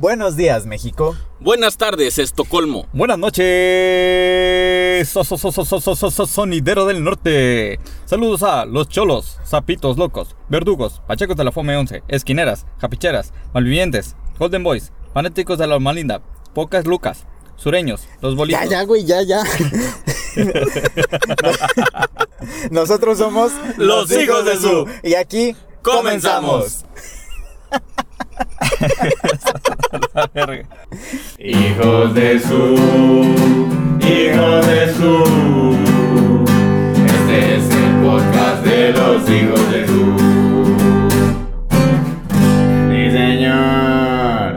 [0.00, 1.14] Buenos días, México.
[1.40, 2.86] Buenas tardes, Estocolmo.
[2.94, 7.78] Buenas noches, so, so, so, Sonidero del Norte.
[8.06, 14.16] Saludos a los cholos, sapitos locos, verdugos, pachecos de la Fome 11, esquineras, japicheras, malvivientes,
[14.38, 16.22] golden boys, fanáticos de la Malinda,
[16.54, 17.26] pocas lucas,
[17.56, 18.62] sureños, los bolitos.
[18.62, 19.42] Ya, ya, güey, ya, ya.
[22.70, 24.86] Nosotros somos los, hijos de su.
[25.02, 26.86] Y aquí comenzamos.
[31.38, 32.74] Hijos de su,
[34.00, 35.76] hijos de su.
[37.04, 40.16] Este es el podcast de los hijos de su.
[42.90, 44.54] Sí, señor.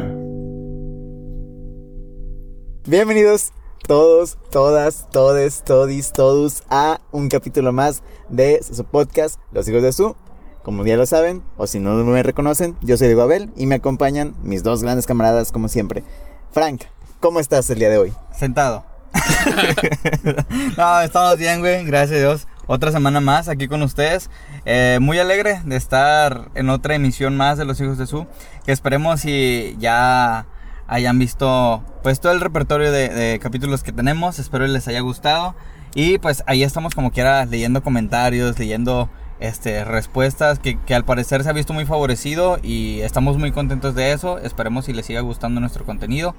[2.86, 3.52] Bienvenidos
[3.86, 9.91] todos, todas, todes, todis, todos a un capítulo más de su podcast, Los Hijos de
[9.91, 10.16] Su.
[10.63, 13.76] Como ya lo saben, o si no me reconocen, yo soy Diego Abel y me
[13.76, 16.04] acompañan mis dos grandes camaradas como siempre.
[16.52, 16.84] Frank,
[17.20, 18.13] ¿cómo estás el día de hoy?
[18.34, 18.85] Sentado.
[20.77, 21.84] no, estamos bien, güey.
[21.85, 22.48] Gracias a Dios.
[22.65, 24.29] Otra semana más aquí con ustedes.
[24.65, 28.26] Eh, muy alegre de estar en otra emisión más de Los Hijos de Su.
[28.66, 30.45] Que esperemos si ya
[30.88, 34.40] hayan visto pues todo el repertorio de, de capítulos que tenemos.
[34.40, 35.55] Espero les haya gustado.
[35.93, 39.10] Y pues ahí estamos como quiera leyendo comentarios, leyendo
[39.44, 44.13] este, respuestas que, al parecer se ha visto muy favorecido y estamos muy contentos de
[44.13, 44.40] eso.
[44.40, 46.34] Esperemos si les siga gustando nuestro contenido.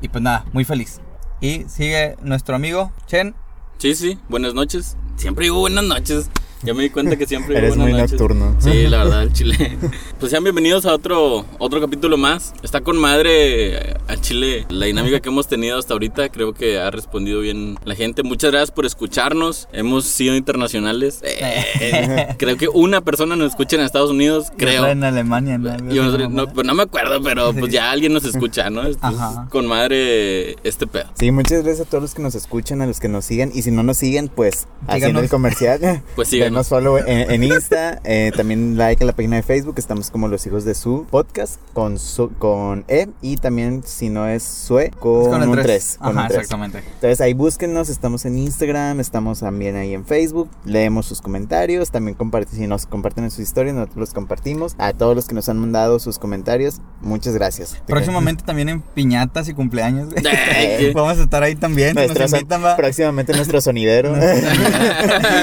[0.00, 1.00] Y pues nada, muy feliz.
[1.40, 3.34] Y sigue nuestro amigo Chen.
[3.78, 4.96] Sí, sí, buenas noches.
[5.16, 6.30] Siempre digo buenas noches.
[6.64, 8.12] Ya me di cuenta que siempre Eres muy noches.
[8.12, 8.56] nocturno.
[8.58, 9.76] Sí, la verdad, el chile.
[10.18, 12.54] Pues sean bienvenidos a otro, otro capítulo más.
[12.62, 14.64] Está con madre eh, al chile.
[14.70, 18.22] La dinámica que hemos tenido hasta ahorita creo que ha respondido bien la gente.
[18.22, 19.68] Muchas gracias por escucharnos.
[19.74, 21.20] Hemos sido internacionales.
[21.22, 24.86] Eh, creo que una persona nos escucha en Estados Unidos, creo.
[24.86, 25.92] En Alemania, ¿no?
[25.92, 28.82] Yo no, no, pues no me acuerdo, pero pues ya alguien nos escucha, ¿no?
[29.02, 29.46] Ajá.
[29.50, 31.10] con madre este pedo.
[31.18, 33.50] Sí, muchas gracias a todos los que nos escuchan, a los que nos siguen.
[33.54, 35.22] Y si no nos siguen, pues haciendo Síganos.
[35.24, 36.02] el comercial.
[36.14, 36.53] Pues síganos.
[36.54, 38.00] Denos follow en, en Insta.
[38.04, 39.74] eh, también like a la página de Facebook.
[39.76, 43.08] Estamos como los hijos de su podcast con, su, con E.
[43.22, 45.64] Y también, si no es Sue, con, Es con el un tres.
[45.64, 45.98] 3.
[45.98, 46.40] Con Ajá, un 3.
[46.40, 46.78] exactamente.
[46.78, 52.16] Entonces ahí búsquennos, estamos en Instagram, estamos también ahí en Facebook, leemos sus comentarios, también
[52.16, 54.76] comparten, si nos comparten sus historias, nosotros los compartimos.
[54.78, 57.82] A todos los que nos han mandado sus comentarios, muchas gracias.
[57.88, 60.10] Próximamente también en piñatas y cumpleaños.
[60.56, 61.94] Eh, Vamos a estar ahí también.
[61.96, 62.76] Nos Nuestro invitan, va.
[62.76, 64.14] próximamente nuestro sonidero.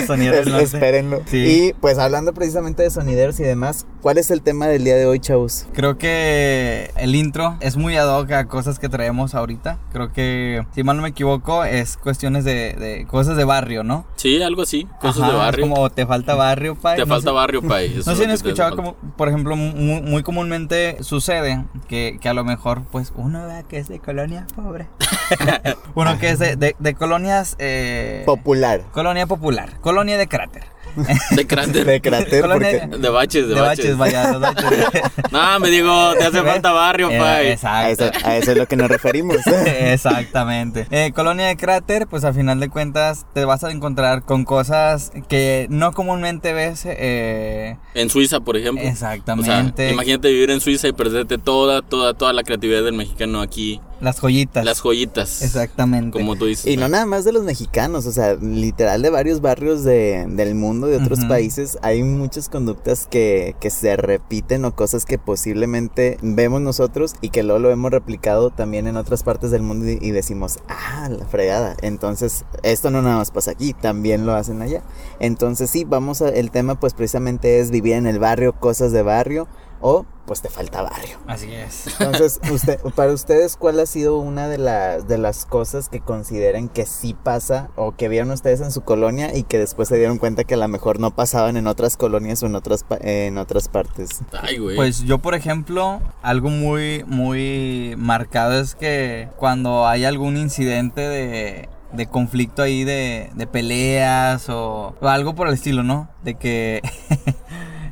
[0.08, 0.80] Sonido del Es- norte.
[1.26, 1.38] Sí.
[1.70, 5.06] Y pues hablando precisamente de sonideros y demás, ¿cuál es el tema del día de
[5.06, 5.68] hoy, chavos?
[5.74, 9.80] Creo que el intro es muy ad hoc a cosas que traemos ahorita.
[9.92, 14.06] Creo que, si mal no me equivoco, es cuestiones de, de cosas de barrio, ¿no?
[14.16, 15.66] Sí, algo así, cosas Ajá, de barrio.
[15.66, 16.96] es Como te falta barrio, pa.
[16.96, 17.88] Te No falta sé- barrio, pay.
[18.00, 22.30] Eso No sé si han escuchado como, por ejemplo, muy, muy comúnmente sucede que, que
[22.30, 24.88] a lo mejor, pues, uno vea que es de colonia pobre.
[25.96, 27.56] uno que es de, de- de colonias...
[27.60, 28.82] Eh, Popular.
[28.92, 30.64] colonia popular, colonia de cráter.
[31.32, 31.86] De cráter.
[31.86, 33.98] De cráter, porque De baches, de, De baches.
[33.98, 34.66] baches, vaya, baches.
[35.32, 37.58] No, me digo, te hace falta barrio, Eh, pay.
[37.64, 39.38] a eso, a eso es lo que nos referimos.
[39.66, 40.88] Exactamente.
[40.92, 45.12] Eh, colonia de cráter, pues a final de cuentas te vas a encontrar con cosas
[45.30, 46.84] que no comúnmente ves.
[46.86, 48.84] eh, En Suiza, por ejemplo.
[48.84, 49.84] exactamente.
[49.84, 53.42] O sea, imagínate vivir en Suiza y perderte toda, toda, toda la creatividad del mexicano
[53.42, 53.80] aquí.
[54.02, 54.66] las joyitas.
[54.66, 55.42] Las joyitas.
[55.44, 56.18] Exactamente.
[56.18, 56.66] Como tú dices.
[56.66, 60.56] Y no nada más de los mexicanos, o sea, literal de varios barrios de, del
[60.56, 66.18] mundo, de otros países, hay muchas conductas que, que se repiten o cosas que posiblemente
[66.22, 69.98] vemos nosotros y que luego lo hemos replicado también en otras partes del mundo y,
[70.02, 71.76] y decimos, ah, la fregada.
[71.82, 74.84] Entonces, esto no nada más pasa aquí, también lo hacen allá.
[75.20, 79.04] Entonces, sí, vamos a, el tema pues precisamente es vivir en el barrio, cosas de
[79.04, 79.48] barrio
[79.82, 81.18] o pues te falta barrio.
[81.28, 81.88] Así es.
[82.00, 86.70] Entonces, usted, para ustedes, ¿cuál ha sido una de las, de las cosas que consideren
[86.70, 90.18] que sí pasa o que vieron ustedes en su colonia y que después se dieron
[90.20, 93.38] cuenta que a lo mejor no pasaban en otras colonias o en otras, pa- en
[93.38, 94.10] otras partes?
[94.42, 94.76] Ay, güey.
[94.76, 101.70] Pues yo, por ejemplo, algo muy, muy marcado es que cuando hay algún incidente de,
[101.94, 106.10] de conflicto ahí, de, de peleas o, o algo por el estilo, ¿no?
[106.24, 106.82] De que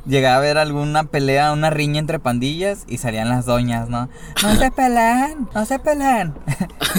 [0.06, 4.08] llegaba a haber alguna pelea, una riña entre pandillas y salían las doñas, ¿no?
[4.42, 6.34] No se peleen, no se peleen.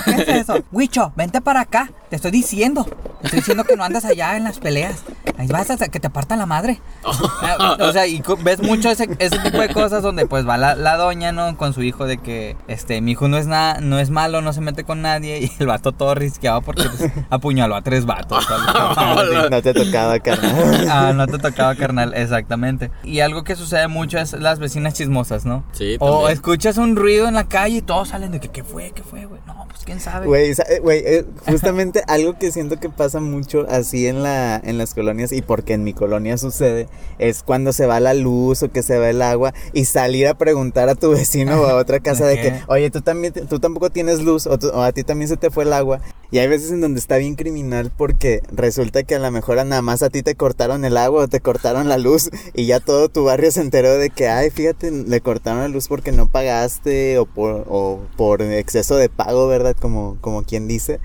[0.06, 0.64] ¿Qué es eso?
[0.72, 1.92] Huicho, vente para acá.
[2.10, 2.84] Te estoy diciendo.
[3.22, 5.04] Te estoy diciendo que no andas allá en las peleas.
[5.38, 6.82] Ahí vas hasta que te aparta la madre.
[7.04, 10.98] o sea, y ves mucho ese, ese, tipo de cosas donde pues va la, la,
[10.98, 11.56] doña, ¿no?
[11.58, 14.54] Con su hijo de que, este, mi hijo no es nada, no es malo, no
[14.54, 15.40] se mete con nadie.
[15.42, 18.46] Y el vato todo risqueado porque pues, apuñaló a tres vatos.
[19.50, 20.88] no te tocaba, carnal.
[20.90, 22.91] ah, no te tocaba, carnal, exactamente.
[23.04, 25.64] Y algo que sucede mucho es las vecinas chismosas, ¿no?
[25.74, 28.92] Sí, O escuchas un ruido en la calle y todos salen de que, ¿qué fue?
[28.92, 29.42] ¿Qué fue, güey?
[29.48, 30.28] No, pues quién sabe.
[30.28, 34.94] Güey, güey, eh, justamente algo que siento que pasa mucho así en, la, en las
[34.94, 38.84] colonias y porque en mi colonia sucede es cuando se va la luz o que
[38.84, 42.26] se va el agua y salir a preguntar a tu vecino o a otra casa
[42.26, 45.38] de que, oye, tú también, tú tampoco tienes luz o, o, a ti también se
[45.38, 46.02] te fue el agua.
[46.32, 49.82] Y hay veces en donde está bien criminal porque resulta que a lo mejor nada
[49.82, 53.10] más a ti te cortaron el agua o te cortaron la luz y ya todo
[53.10, 57.18] tu barrio se enteró de que, ay, fíjate, le cortaron la luz porque no pagaste
[57.18, 59.76] o por, o por exceso de pago, ¿verdad?
[59.78, 61.02] Como, como quien dice.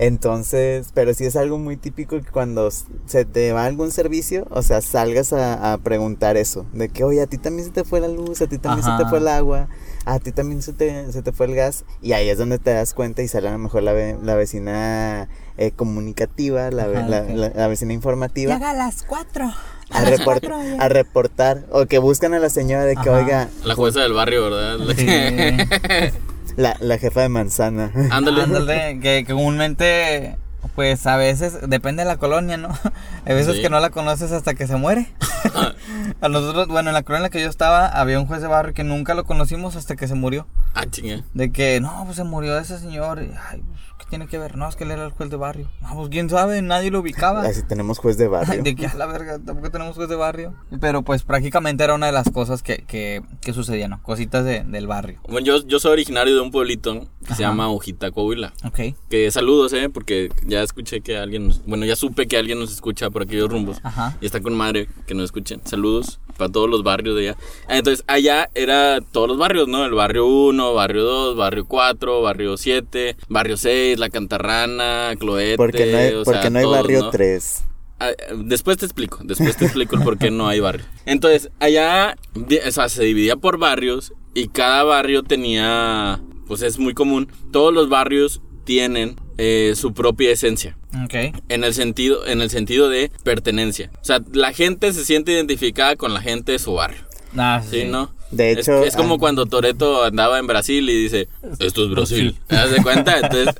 [0.00, 2.68] Entonces, pero sí es algo muy típico que cuando
[3.06, 7.26] se te va algún servicio, o sea, salgas a, preguntar eso, de que, oye, a
[7.26, 9.68] ti también se te fue la luz, a ti también se te fue el agua
[10.04, 12.72] a ti también se te, se te fue el gas y ahí es donde te
[12.72, 17.92] das cuenta y sale a lo mejor la, la vecina eh, comunicativa, la, la, vecina
[17.92, 18.54] informativa.
[18.54, 19.52] Llega a las cuatro.
[19.90, 24.14] A, a, reportar o que buscan a la señora de que oiga la jueza del
[24.14, 24.78] barrio verdad
[26.56, 27.92] la, la jefa de manzana.
[28.10, 28.42] Ándale.
[28.42, 30.38] Ándale que comúnmente
[30.74, 32.68] pues a veces, depende de la colonia, ¿no?
[33.24, 35.08] Hay veces que no la conoces hasta que se muere.
[36.20, 38.48] a nosotros, bueno, en la colonia en la que yo estaba, había un juez de
[38.48, 40.46] barrio que nunca lo conocimos hasta que se murió.
[40.74, 41.22] Ah, chingue.
[41.34, 43.20] De que, no, pues se murió ese señor.
[43.20, 43.62] Ay,
[43.98, 44.56] ¿qué tiene que ver?
[44.56, 45.70] No, es que él era el juez de barrio.
[45.82, 47.42] No, pues quién sabe, nadie lo ubicaba.
[47.42, 48.62] Así tenemos juez de barrio.
[48.62, 50.54] de que a la verga, tampoco tenemos juez de barrio.
[50.80, 54.02] Pero pues prácticamente era una de las cosas que, que, que sucedían, ¿no?
[54.02, 55.20] Cositas de, del barrio.
[55.28, 58.52] Bueno, yo, yo soy originario de un pueblito que se llama Ojita, Coahuila.
[58.64, 58.96] Ok.
[59.08, 59.88] Que saludos, ¿eh?
[59.88, 63.78] Porque ya escuché que alguien, bueno, ya supe que alguien nos escucha por aquellos rumbos.
[63.82, 64.16] Ajá.
[64.20, 65.60] Y está con madre que nos escuchen.
[65.64, 67.38] Saludos para todos los barrios de allá.
[67.68, 69.84] Entonces, allá era todos los barrios, ¿no?
[69.84, 75.56] El barrio 1, barrio 2, barrio 4, barrio 7, barrio 6, La Cantarrana, Cloete.
[75.56, 77.64] Porque no hay, porque no hay barrio 3.
[78.00, 80.84] Ah, después te explico, después te explico el por qué no hay barrio.
[81.06, 86.92] Entonces, allá o sea, se dividía por barrios y cada barrio tenía, pues es muy
[86.92, 90.76] común, todos los barrios tienen eh, su propia esencia.
[91.04, 91.32] Okay.
[91.48, 93.90] En el sentido, en el sentido de pertenencia.
[94.00, 97.02] O sea, la gente se siente identificada con la gente de su barrio.
[97.36, 97.84] Ah, sí.
[97.84, 98.14] ¿no?
[98.30, 101.28] De hecho, es, como cuando Toreto andaba en Brasil y dice,
[101.58, 102.36] esto es Brasil.
[102.46, 103.18] ¿Te das cuenta?
[103.22, 103.54] Entonces,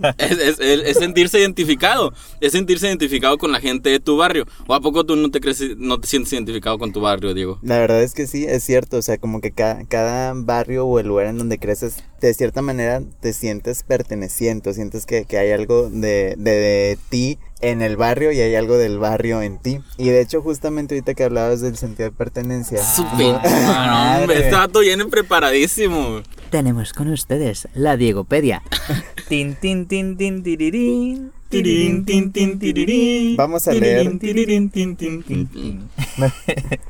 [0.59, 2.13] es, sentirse identificado.
[2.41, 4.47] Es sentirse identificado con la gente de tu barrio.
[4.67, 7.59] ¿O a poco tú no te crees, no te sientes identificado con tu barrio, Diego?
[7.63, 8.99] La verdad es que sí, es cierto.
[8.99, 12.63] O sea, como que cada, cada barrio o el lugar en donde creces, de cierta
[12.63, 17.97] manera te sientes perteneciente, sientes que, que hay algo de, de, de ti en el
[17.97, 19.81] barrio y hay algo del barrio en ti.
[19.97, 22.83] Y de hecho, justamente ahorita que hablabas del sentido de pertenencia.
[22.85, 23.37] Súper.
[24.55, 26.23] todo bien preparadísimo.
[26.51, 28.63] Tenemos con ustedes la Diegopedia.
[29.29, 31.33] tin, tin, tin, tin, tirirín.
[33.37, 34.13] Vamos a leer.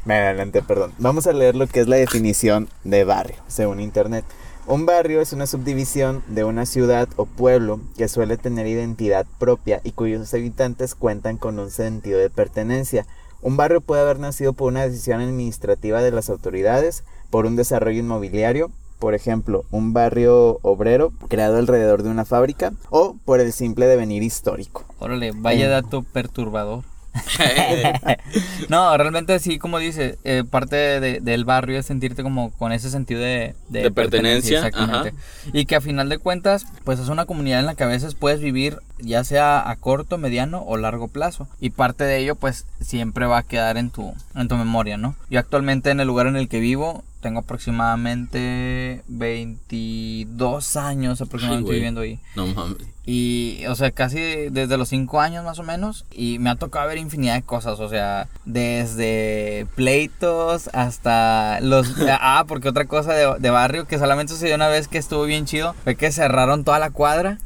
[0.05, 0.93] Me adelanté, perdón.
[0.99, 4.25] Vamos a leer lo que es la definición de barrio, según internet.
[4.67, 9.81] Un barrio es una subdivisión de una ciudad o pueblo que suele tener identidad propia
[9.85, 13.07] y cuyos habitantes cuentan con un sentido de pertenencia.
[13.41, 17.99] Un barrio puede haber nacido por una decisión administrativa de las autoridades, por un desarrollo
[17.99, 18.71] inmobiliario,
[19.01, 24.23] por ejemplo, un barrio obrero creado alrededor de una fábrica, o por el simple devenir
[24.23, 24.85] histórico.
[25.01, 26.85] Órale, vaya dato perturbador.
[28.69, 33.21] no, realmente sí, como dice, eh, parte del barrio es sentirte como con ese sentido
[33.21, 34.59] de, de, pertenencia.
[34.59, 35.15] exactamente.
[35.53, 38.15] Y que a final de cuentas, pues es una comunidad en la que a veces
[38.15, 41.49] puedes vivir ya sea a corto, mediano o largo plazo.
[41.61, 45.15] Y parte de ello, pues siempre va a quedar en tu, en tu memoria, ¿no?
[45.31, 52.03] Yo actualmente en el lugar en el que vivo, tengo aproximadamente 22 años aproximadamente viviendo
[52.03, 52.21] ahí.
[52.37, 52.87] No mames.
[53.07, 54.19] Y, o sea, casi
[54.51, 56.05] desde los 5 años más o menos.
[56.13, 57.81] Y me ha tocado ver infinidad de cosas.
[57.81, 61.95] O sea, desde pleitos hasta los...
[62.11, 65.47] ah, porque otra cosa de, de barrio que solamente sucedió una vez que estuvo bien
[65.47, 67.39] chido fue que cerraron toda la cuadra.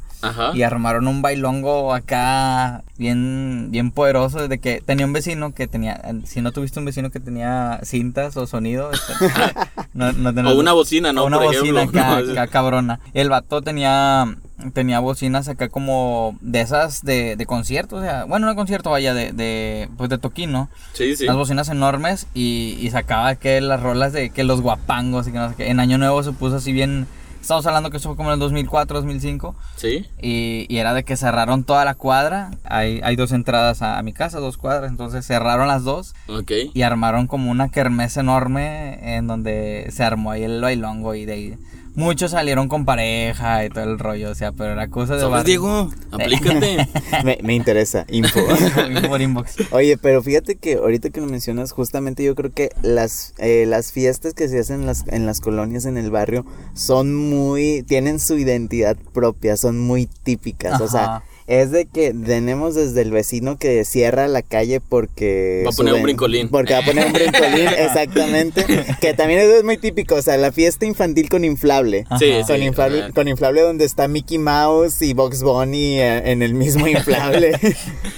[0.53, 4.41] Y armaron un bailongo acá bien, bien poderoso.
[4.41, 6.01] Desde que tenía un vecino que tenía.
[6.25, 8.91] Si no tuviste un vecino que tenía cintas o sonido.
[8.91, 9.13] Este,
[10.45, 11.25] o una bocina, ¿no?
[11.25, 12.99] una bocina acá, cabrona.
[13.13, 14.35] El vato tenía.
[14.73, 19.13] Tenía bocinas acá como de esas de, de conciertos, o sea, bueno, no concierto, vaya,
[19.13, 20.69] de, de, pues de toquino.
[20.91, 21.25] Sí, sí.
[21.25, 25.37] Las bocinas enormes y, y sacaba que las rolas de que los guapangos y que
[25.37, 25.69] no sé qué.
[25.69, 27.07] En Año Nuevo se puso así bien,
[27.41, 29.55] Estamos hablando que eso fue como en el 2004, 2005.
[29.75, 30.05] Sí.
[30.21, 32.51] Y, y era de que cerraron toda la cuadra.
[32.63, 34.91] Hay, hay dos entradas a, a mi casa, dos cuadras.
[34.91, 36.51] Entonces cerraron las dos Ok.
[36.73, 41.33] y armaron como una kermés enorme en donde se armó ahí el bailongo y de
[41.33, 41.57] ahí
[41.99, 45.43] muchos salieron con pareja y todo el rollo, o sea, pero era cosa de ¿Sabes.
[45.43, 45.91] Diego?
[46.11, 46.87] Aplícate.
[47.23, 48.39] Me, me interesa, info.
[49.07, 49.57] por inbox.
[49.71, 53.91] Oye, pero fíjate que ahorita que lo mencionas, justamente yo creo que las, eh, las
[53.91, 58.19] fiestas que se hacen en las, en las colonias, en el barrio, son muy, tienen
[58.19, 60.79] su identidad propia, son muy típicas.
[60.81, 61.23] O sea.
[61.49, 65.63] Es de que tenemos desde el vecino que cierra la calle porque...
[65.65, 66.47] Va a poner un brincolín.
[66.47, 68.63] Porque va a poner un brincolín, exactamente.
[69.01, 72.05] Que también eso es muy típico, o sea, la fiesta infantil con inflable.
[72.19, 72.33] Sí.
[72.45, 76.87] Con, inflable, con inflable donde está Mickey Mouse y Box Bunny eh, en el mismo
[76.87, 77.57] inflable.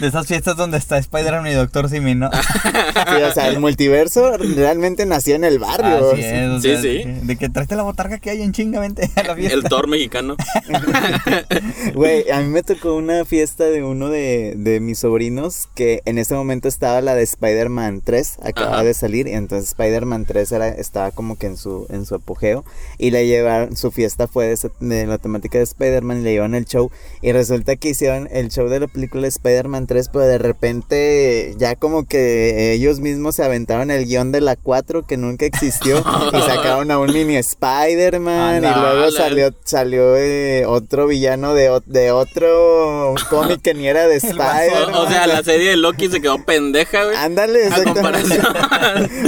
[0.01, 2.29] De esas fiestas donde está Spider-Man y Doctor Simi, ¿no?
[2.31, 6.11] Sí, o sea, el multiverso realmente nació en el barrio.
[6.11, 7.03] Así es, o Sí, sea, sí.
[7.23, 9.55] De que tráete la botarga que hay en chinga, vente a la fiesta.
[9.55, 10.35] El Thor mexicano.
[11.93, 16.17] Güey, a mí me tocó una fiesta de uno de, de mis sobrinos que en
[16.17, 18.83] ese momento estaba la de Spider-Man 3, acababa Ajá.
[18.83, 22.63] de salir, y entonces Spider-Man 3 era, estaba como que en su, en su apogeo,
[22.97, 26.55] y le llevaron, su fiesta fue de, de la temática de Spider-Man, y le llevaron
[26.55, 30.25] el show, y resulta que hicieron el show de la película de Spider-Man 3, pero
[30.25, 35.17] de repente ya como que ellos mismos se aventaron el guion de la 4 que
[35.17, 41.53] nunca existió, y sacaron a un mini Spider-Man, y luego salió salió eh, otro villano
[41.53, 44.93] de, de otro cómic que ni era de Spider-Man.
[44.93, 47.15] O, o sea, la serie de Loki se quedó pendeja, güey.
[47.15, 48.45] Ándale, A comparación.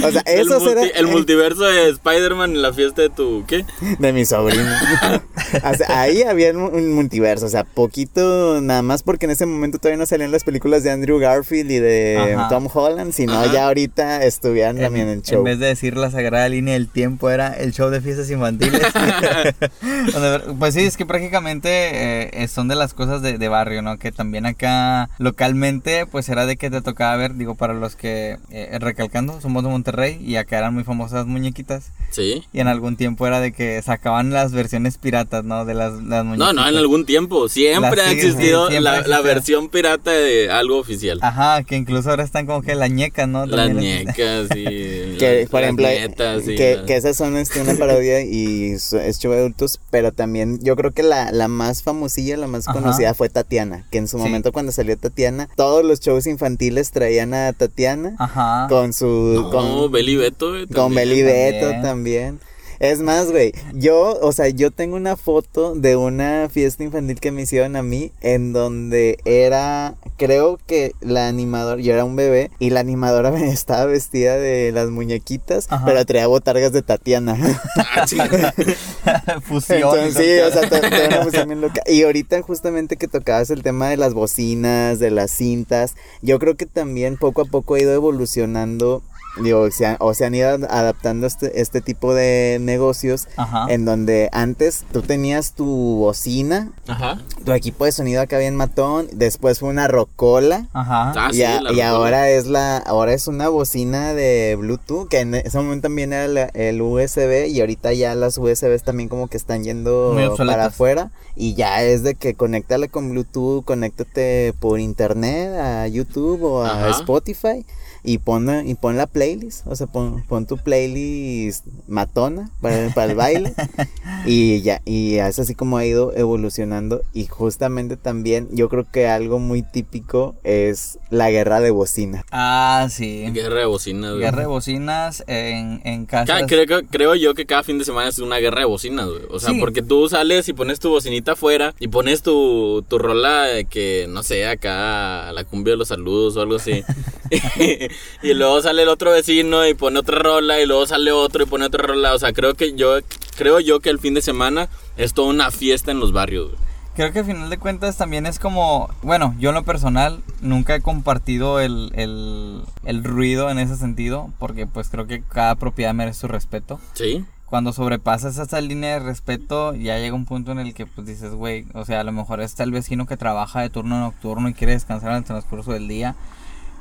[0.03, 3.45] O sea, el, eso multi- era el multiverso de Spider-Man en la fiesta de tu.
[3.47, 3.65] ¿Qué?
[3.99, 4.63] de mi sobrino.
[5.63, 9.45] O sea, ahí había un, un multiverso, o sea, poquito nada más porque en ese
[9.45, 12.49] momento todavía no salían las películas de Andrew Garfield y de Ajá.
[12.49, 13.51] Tom Holland, sino Ajá.
[13.53, 15.37] ya ahorita estuvieran también en el show.
[15.39, 18.81] En vez de decir la sagrada línea del tiempo, era el show de fiestas infantiles.
[20.59, 23.97] Pues sí, es que prácticamente eh, son de las cosas de, de barrio, ¿no?
[23.97, 28.37] Que también acá localmente, pues era de que te tocaba ver, digo, para los que,
[28.49, 31.91] eh, recalcando, somos de Monterrey y acá eran muy famosas muñequitas.
[32.11, 32.43] Sí.
[32.53, 35.65] Y en algún tiempo era de que sacaban las versiones piratas, ¿no?
[35.65, 36.53] De las, las No, muñequitas.
[36.55, 37.49] no, en algún tiempo.
[37.49, 41.19] Siempre La ha existido siempre la, la versión pirata de algo oficial.
[41.21, 43.45] Ajá, que incluso ahora están como que las ñecas, ¿no?
[43.45, 44.23] Las También existe.
[44.23, 45.17] ñecas y.
[45.17, 48.21] Que, las- por las ejemplo, nietas y que, las- que esas son este, una parodia
[48.21, 52.47] y es show de adultos, pero también yo creo que la, la más famosilla, la
[52.47, 52.79] más Ajá.
[52.79, 54.23] conocida fue Tatiana, que en su Sí.
[54.23, 58.65] momento cuando salió Tatiana, todos los shows infantiles traían a Tatiana Ajá.
[58.67, 59.05] con su...
[59.05, 60.95] No, con, Beli Beto, güey, con.
[60.95, 61.81] Beli Beto También.
[61.83, 62.39] también.
[62.79, 67.31] Es más, güey, yo, o sea, yo tengo una foto de una fiesta infantil que
[67.31, 72.51] me hicieron a mí en donde era, creo que la animadora, yo era un bebé
[72.59, 75.85] y la animadora me estaba vestida de las muñequitas, Ajá.
[75.85, 77.37] pero traía botargas de Tatiana.
[77.77, 78.05] Ah.
[79.41, 79.77] Fusión.
[79.77, 81.81] Entonces, sí, o sea, toda una fusión bien loca.
[81.85, 86.55] Y ahorita justamente que tocabas el tema de las bocinas, de las cintas, yo creo
[86.55, 89.03] que también poco a poco ha ido evolucionando,
[89.41, 93.65] digo, se han- o se han ido ad- adaptando este, este tipo de negocios Ajá.
[93.69, 95.65] en donde antes tú tenías tu
[95.97, 97.19] bocina, Ajá.
[97.43, 100.67] tu equipo de sonido acá bien matón, después fue una rocola.
[100.73, 101.13] Ajá.
[101.15, 101.89] Ah, y, sí, a- la y rocola.
[101.89, 106.27] ahora es la ahora es una bocina de Bluetooth que en ese momento también era
[106.27, 111.11] la- el USB y ahorita ya las USBs también como que están yendo para afuera
[111.35, 116.71] y ya es de que conéctala con Bluetooth, conéctate por internet a YouTube o a
[116.71, 116.89] Ajá.
[116.91, 117.65] Spotify
[118.05, 123.11] y pon, y pon la playlist, o sea, pon, pon tu playlist matona para, para
[123.11, 123.53] el baile
[124.25, 129.07] y ya, y es así como ha ido evolucionando y justamente también yo creo que
[129.07, 132.25] algo muy típico es la guerra de bocina.
[132.31, 133.25] Ah, sí.
[133.31, 134.21] Guerra de bocinas, güey.
[134.23, 136.27] Guerra de bocinas en, en casas.
[136.27, 139.21] Cada- creo, creo yo que cada fin de semana es una guerra de bocinas, güey.
[139.29, 139.59] O sea, Sí.
[139.59, 144.07] porque tú sales y pones tu bocinita afuera y pones tu, tu rola de que,
[144.09, 146.83] no sé, acá la cumbia de los saludos o algo así.
[148.21, 151.45] y luego sale el otro vecino y pone otra rola y luego sale otro y
[151.47, 152.13] pone otra rola.
[152.13, 152.97] O sea, creo que yo,
[153.37, 156.73] creo yo que el fin de semana es toda una fiesta en los barrios, güey.
[156.95, 160.75] Creo que al final de cuentas también es como, bueno, yo en lo personal nunca
[160.75, 165.95] he compartido el, el, el ruido en ese sentido, porque pues creo que cada propiedad
[165.95, 166.79] merece su respeto.
[166.93, 167.25] Sí.
[167.47, 171.33] Cuando sobrepasas esa línea de respeto, ya llega un punto en el que pues dices,
[171.33, 174.53] güey, o sea, a lo mejor está el vecino que trabaja de turno nocturno y
[174.53, 176.15] quiere descansar en el transcurso del día.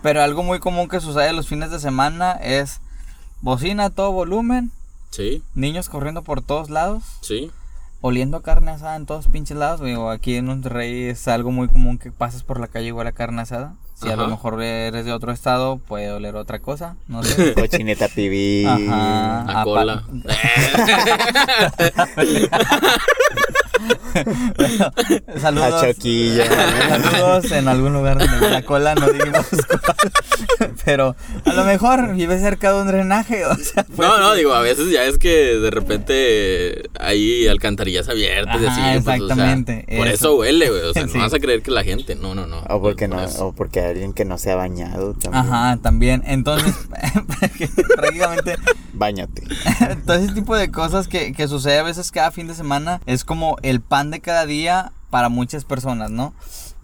[0.03, 2.81] Pero algo muy común que sucede los fines de semana es
[3.41, 4.71] bocina a todo volumen,
[5.11, 7.51] Sí, niños corriendo por todos lados, sí.
[8.01, 9.95] oliendo a carne asada en todos pinches lados, güey.
[9.95, 13.13] O aquí en Monterrey es algo muy común que pases por la calle igual a
[13.13, 13.75] carne asada.
[13.95, 14.31] Si a lo Ajá.
[14.33, 17.53] mejor eres de otro estado, puede oler otra cosa, no sé.
[17.55, 18.67] Cochineta pibil.
[18.67, 19.43] Ajá.
[19.43, 19.65] A Ah,
[23.73, 24.93] cola.
[25.41, 25.75] Saludos.
[25.83, 26.45] A Choquilla.
[27.11, 30.73] Saludos en algún lugar de la cola, no digamos cuál.
[30.85, 34.53] Pero a lo mejor vive cerca de un drenaje, o sea, pues, No, no, digo,
[34.55, 39.01] a veces ya es que de repente hay alcantarillas abiertas y Ajá, así.
[39.05, 40.15] pues, o sea, exactamente, por eso.
[40.15, 40.83] eso huele, güey.
[40.83, 41.15] O sea, Sí.
[41.19, 42.15] no vas a creer que la gente.
[42.15, 42.61] No, no, no.
[42.69, 43.49] O porque Por no, eso.
[43.49, 45.45] o porque alguien que no se ha bañado también.
[45.45, 46.23] Ajá, también.
[46.27, 46.75] Entonces,
[47.97, 48.57] prácticamente
[48.93, 49.43] Báñate.
[50.07, 53.25] todo ese tipo de cosas que, que sucede a veces cada fin de semana es
[53.25, 56.35] como el pan de cada día para muchas personas, ¿no?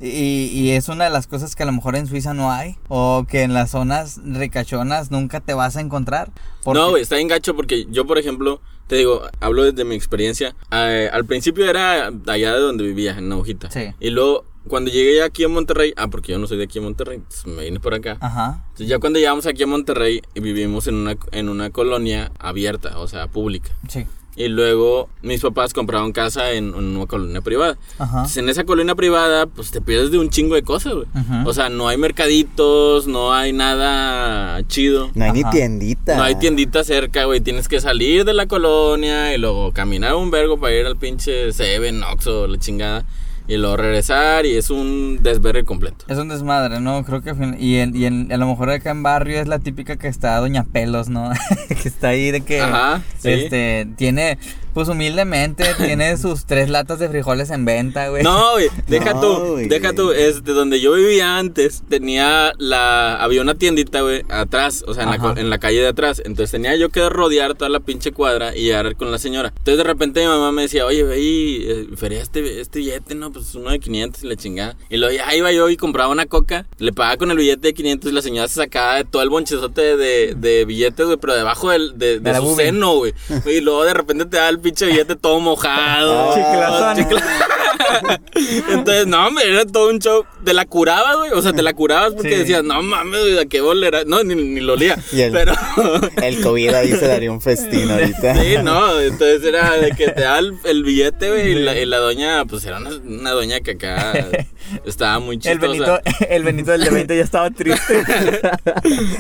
[0.01, 2.77] Y, y es una de las cosas que a lo mejor en Suiza no hay
[2.89, 6.31] o que en las zonas ricachonas nunca te vas a encontrar.
[6.63, 10.55] porque- No, está bien gacho porque yo, por ejemplo, te digo, hablo desde mi experiencia.
[10.71, 13.71] Eh, al principio era allá de donde vivía, en Naujita.
[13.71, 13.93] Sí.
[13.99, 16.83] Y luego, cuando llegué aquí a Monterrey, ah, porque yo no soy de aquí a
[16.83, 18.19] Monterrey, pues me vine por acá.
[18.21, 18.63] Ajá.
[18.69, 23.09] Entonces, ya cuando llegamos aquí a Monterrey, vivimos en una, en una colonia abierta, o
[23.09, 23.71] sea, pública.
[23.89, 24.07] Sí.
[24.39, 27.77] Y luego mis papás compraron casa en, una colonia privada.
[27.99, 28.19] Ajá.
[28.19, 31.07] Entonces, en esa colonia privada, pues te pierdes de un chingo de cosas, güey.
[31.45, 35.11] O sea, no hay mercaditos, no hay nada chido.
[35.17, 35.51] No hay Ajá.
[35.51, 36.17] ni tiendita.
[36.17, 37.41] No hay tiendita cerca, güey.
[37.41, 41.53] Tienes que salir de la colonia y luego caminar un vergo para ir al pinche
[41.53, 43.05] Seven, Oxxo, la chingada.
[43.49, 46.05] Y luego regresar y es un desvergue completo.
[46.09, 47.03] Es un desmadre, ¿no?
[47.05, 47.35] Creo que...
[47.59, 50.37] Y, en, y en- a lo mejor acá en barrio es la típica que está
[50.37, 51.31] Doña Pelos, ¿no?
[51.69, 52.61] que está ahí de que...
[52.61, 53.31] Ajá, sí.
[53.31, 54.39] Este, tiene...
[54.75, 58.23] Pues humildemente tiene sus tres latas de frijoles en venta, güey.
[58.23, 59.69] No, güey, deja No, tú, güey.
[59.69, 64.95] deja tú, este, donde yo vivía antes, tenía la, había una tiendita, güey, atrás, o
[64.95, 67.81] sea, en la, en la calle de atrás, entonces tenía yo que rodear toda la
[67.81, 71.03] pinche cuadra y llegar con la señora, entonces de repente mi mamá me decía, oye,
[71.03, 74.77] ve y eh, feria este, este billete, no, pues uno de 500 y la chingada,
[74.91, 77.75] y luego ya iba yo y compraba una coca, le pagaba con el billete de
[77.75, 81.35] 500 y la señora se sacaba de todo el bonchezote de, de billetes, güey, pero
[81.35, 82.67] debajo del, de, de De su boobie.
[82.67, 83.15] seno, güey,
[83.47, 86.97] y luego de repente te da el pinche billete todo mojado, Chiclazón.
[86.97, 87.23] chicla-
[88.71, 90.25] entonces, no, hombre, era todo un show.
[90.45, 91.31] Te la curabas, güey.
[91.33, 92.39] O sea, te la curabas porque Sí.
[92.41, 94.03] decías, no mames, güey, ¿a qué bolera?
[94.07, 94.97] No, ni, ni lo olía.
[95.13, 95.53] Y el- Pero.
[96.23, 98.35] El COVID ahí se daría un festín ahorita.
[98.43, 101.85] Sí, no, entonces era de que te da el, el billete, güey, y la, y
[101.87, 104.13] la doña, pues era una, una doña que acá
[104.87, 105.67] estaba muy El chistosa.
[105.69, 108.03] Benito, el Benito del de 20 ya estaba triste.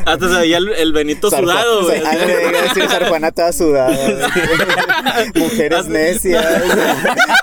[0.06, 2.00] Hasta se veía el, el Benito sudado, güey.
[2.00, 3.96] Sar- ah, le iba a decir Sar Juana toda sudada.
[5.34, 6.44] Mujeres necias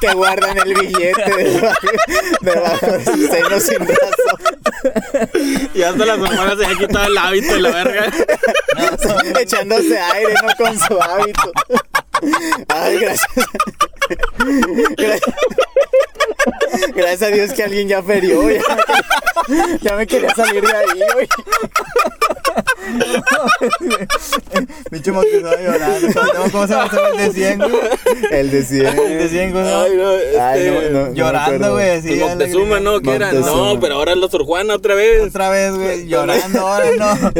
[0.01, 1.87] que guardan el billete debajo,
[2.41, 5.69] debajo de su seno sin razón.
[5.73, 8.11] Y hasta las hermanas se había quitado el hábito y la verga.
[9.39, 11.51] Echándose aire, no con su hábito.
[12.69, 13.29] Ay, gracias.
[14.97, 15.35] Gracias,
[16.95, 18.49] gracias a Dios que alguien ya ferió.
[18.49, 18.61] Ya,
[19.81, 21.27] ya me quería salir de ahí, güey.
[24.89, 26.07] Pinche Montezuma llorando.
[26.13, 27.71] ¿Cómo- ¿Cómo se llama el de 100, güey?
[28.31, 28.87] El de cien.
[28.87, 29.63] El de 100, güey.
[29.67, 32.19] Ay, no, este, Ay, no, Llorando, güey, así.
[32.81, 33.01] ¿no?
[33.01, 33.31] ¿Qué era?
[33.33, 35.21] No, pero ahora es la Sor Juana otra vez.
[35.23, 37.31] Otra vez, güey, llorando ahora, no.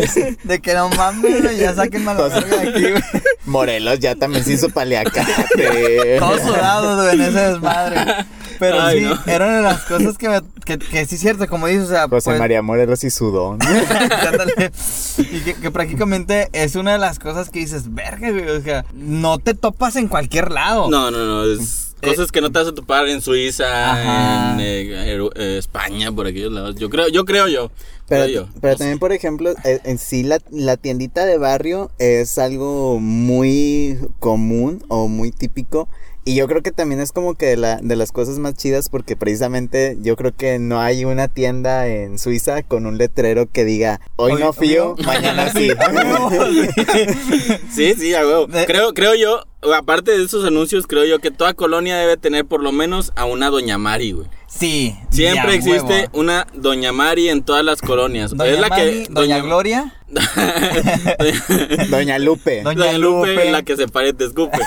[0.44, 3.04] De que no mames, güey, ya sáquenme a la verga de aquí, güey.
[3.46, 6.18] Morelos ya también se hizo paliacate.
[6.20, 8.26] Todos sudados, güey, en ese desmadre.
[8.60, 9.20] Pero Ay, sí, no.
[9.26, 11.90] era una de las cosas que, me, que, que sí es cierto, como dices, o
[11.90, 13.60] sea, José pues, María Morelos y Sudón.
[15.18, 18.86] y que, que prácticamente es una de las cosas que dices, verga, güey, o sea,
[18.94, 20.90] no te topas en cualquier lado.
[20.90, 25.30] No, no, no, es cosas que no te vas a topar en Suiza, en eh,
[25.36, 26.76] eh, España, por aquellos lados.
[26.76, 27.72] Yo creo, yo creo yo.
[28.08, 28.50] Pero, creo yo.
[28.62, 28.80] pero No sé.
[28.80, 34.84] también, por ejemplo, eh, en sí la, la tiendita de barrio es algo muy común
[34.88, 35.88] o muy típico.
[36.28, 38.90] Y yo creo que también es como que de, la, de las cosas más chidas
[38.90, 43.64] porque precisamente yo creo que no hay una tienda en Suiza con un letrero que
[43.64, 45.08] diga hoy, Hoy- no fío, hoy no".
[45.08, 45.70] mañana sí.
[47.72, 47.94] Sí.
[47.96, 48.48] Sí, a huevo.
[48.66, 52.62] Creo, creo yo, aparte de esos anuncios, creo yo que toda colonia debe tener por
[52.62, 54.28] lo menos a una Doña Mari, güey.
[54.48, 54.96] Sí.
[55.10, 56.10] Siempre ya, existe huevo.
[56.14, 58.32] una Doña Mari en todas las colonias.
[58.36, 59.08] Doña es la Mari, que.
[59.10, 59.94] Doña Gloria.
[61.90, 62.62] Doña Lupe.
[62.64, 63.52] Doña Doña Lupe, Lupe.
[63.52, 64.58] la que se pare y te escupe.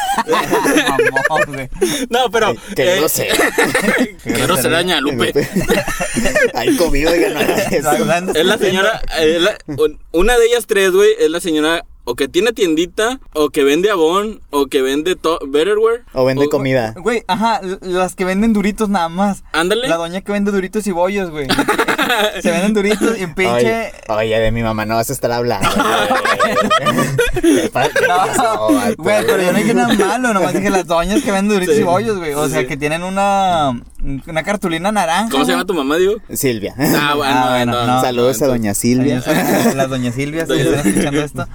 [0.88, 1.68] Mamón,
[2.11, 2.54] no, pero.
[2.76, 3.28] Que eh, no sé.
[4.24, 5.32] Que no se Doña Lupe.
[6.54, 7.88] Hay no eso.
[7.88, 11.40] Hablando- Es la señora, eh, es la- un- una de ellas tres, güey, es la
[11.40, 15.14] señora o que tiene tiendita, o que vende abón, o que vende
[15.47, 16.05] Betterware.
[16.14, 16.94] O vende o- comida.
[16.97, 19.44] Güey, ajá, las que venden duritos nada más.
[19.53, 19.87] Ándale.
[19.88, 21.47] La doña que vende duritos y bollos, güey.
[22.42, 23.55] Se venden duritos y un pinche.
[23.55, 25.68] Oye, oye, de mi mamá no vas a estar hablando.
[25.71, 27.07] güey.
[27.62, 30.87] ¿Qué pa- qué pasó, No, güey, pero yo no dije nada malo, nomás dije las
[30.87, 31.81] doñas que venden duritos Sí.
[31.83, 32.35] y bollos, güey.
[32.35, 32.66] O Sí, sea, sí.
[32.66, 33.71] que tienen una,
[34.27, 35.31] una cartulina naranja.
[35.31, 36.14] ¿Cómo se llama tu mamá, digo?
[36.33, 36.75] Silvia.
[36.79, 38.01] Ah, bueno, Ah, bueno, no, no.
[38.01, 39.21] Saludos a doña Silvia.
[39.23, 39.75] Silvia.
[39.75, 41.47] Las doñas Silvias que están escuchando esto.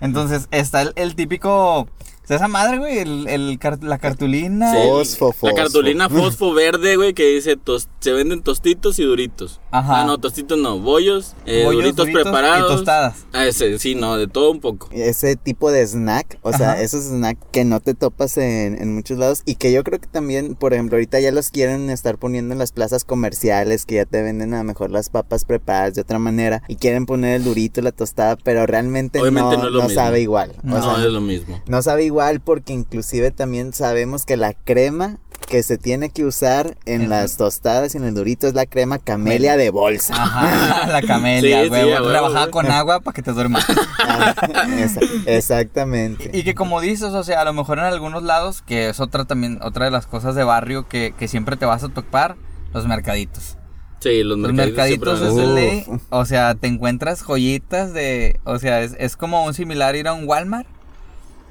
[0.00, 1.88] Entonces, está el, el típico.
[2.24, 4.72] O sea, esa madre, güey, el, el la cartulina.
[4.72, 4.78] Sí.
[4.88, 5.46] Fosfo, fosfo.
[5.48, 9.60] La cartulina fosfo verde, güey, que dice tos- se venden tostitos y duritos.
[9.70, 10.02] Ajá.
[10.02, 12.76] Ah, no, tostitos no, bollos, eh, Bollos, duritos, duritos y preparados.
[12.76, 13.26] tostadas.
[13.32, 14.88] Ah, ese, sí, no, de todo un poco.
[14.92, 16.82] Ese tipo de snack, o sea, Ajá.
[16.82, 20.06] esos snack que no te topas en, en muchos lados y que yo creo que
[20.06, 24.04] también, por ejemplo, ahorita ya los quieren estar poniendo en las plazas comerciales que ya
[24.06, 27.44] te venden a lo mejor las papas preparadas de otra manera y quieren poner el
[27.44, 30.00] durito, la tostada, pero realmente Obviamente no, no es lo no mismo.
[30.00, 30.52] sabe igual.
[30.62, 31.60] O No, No, sea, es lo mismo.
[31.66, 32.13] no sabe igual
[32.44, 37.10] porque inclusive también sabemos que la crema que se tiene que usar en Ujú.
[37.10, 40.14] las tostadas y en el durito es la crema camelia de bolsa.
[40.14, 41.82] Ajá, la camelia, Sí, sí, güey.
[41.82, 42.50] a huevo, Rebajada güey.
[42.50, 43.64] con agua para que te duermas.
[44.06, 44.34] Ah,
[44.78, 46.30] esa- exactamente.
[46.32, 49.24] Y que como dices, o sea, a lo mejor en algunos lados, que es otra
[49.24, 52.36] también, otra de las cosas de barrio que, que siempre te vas a topar,
[52.72, 53.56] los mercaditos.
[54.00, 54.76] Sí, los Los mercaditos.
[54.76, 59.44] mercaditos siempre es el o sea, te encuentras joyitas de, o sea, es, es como
[59.44, 60.66] un similar ir a un Walmart,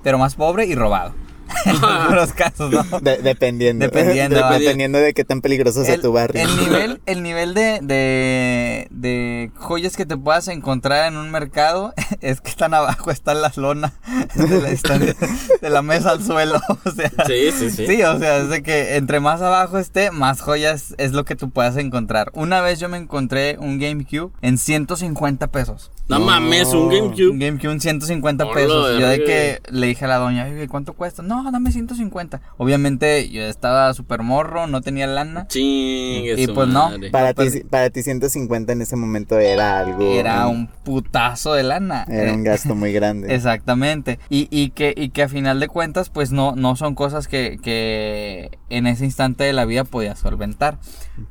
[0.03, 1.13] pero más pobre y robado.
[1.65, 2.99] en algunos casos, ¿no?
[3.01, 3.85] De- dependiendo.
[3.85, 6.41] Dependiendo, De- dependiendo de qué tan peligroso sea El, tu barrio.
[6.41, 11.93] el nivel, el nivel de, de, de joyas que te puedas encontrar en un mercado
[12.21, 13.93] es que están abajo, está la lona
[14.35, 16.59] de la, están de la mesa al suelo.
[16.85, 17.85] O sea, Sí, sí, sí.
[17.87, 21.35] Sí, o sea, es de que entre más abajo esté, más joyas es lo que
[21.35, 22.31] tú puedas encontrar.
[22.33, 25.91] Una vez yo me encontré un GameCube en 150 pesos.
[26.09, 27.37] No, mames, un Un GameCube.
[27.37, 28.99] GameCube en 150 Hola, pesos.
[28.99, 31.23] Yo de que le dije a la doña, "Oye, ¿cuánto cuesta?
[31.23, 32.41] No, dame 150.
[32.57, 35.47] Obviamente yo estaba súper morro, no tenía lana.
[35.47, 36.89] Chingue Y pues no.
[36.89, 37.09] madre.
[37.09, 40.03] Para, No, pues- ti, para ti 150 en ese momento era algo...
[40.13, 42.05] Era un putazo de lana.
[42.09, 43.33] Era un gasto muy grande.
[43.33, 44.19] Exactamente.
[44.29, 47.57] Y, y, que, y que a final de cuentas, pues no, no son cosas que,
[47.63, 50.77] que en ese instante de la vida podías solventar.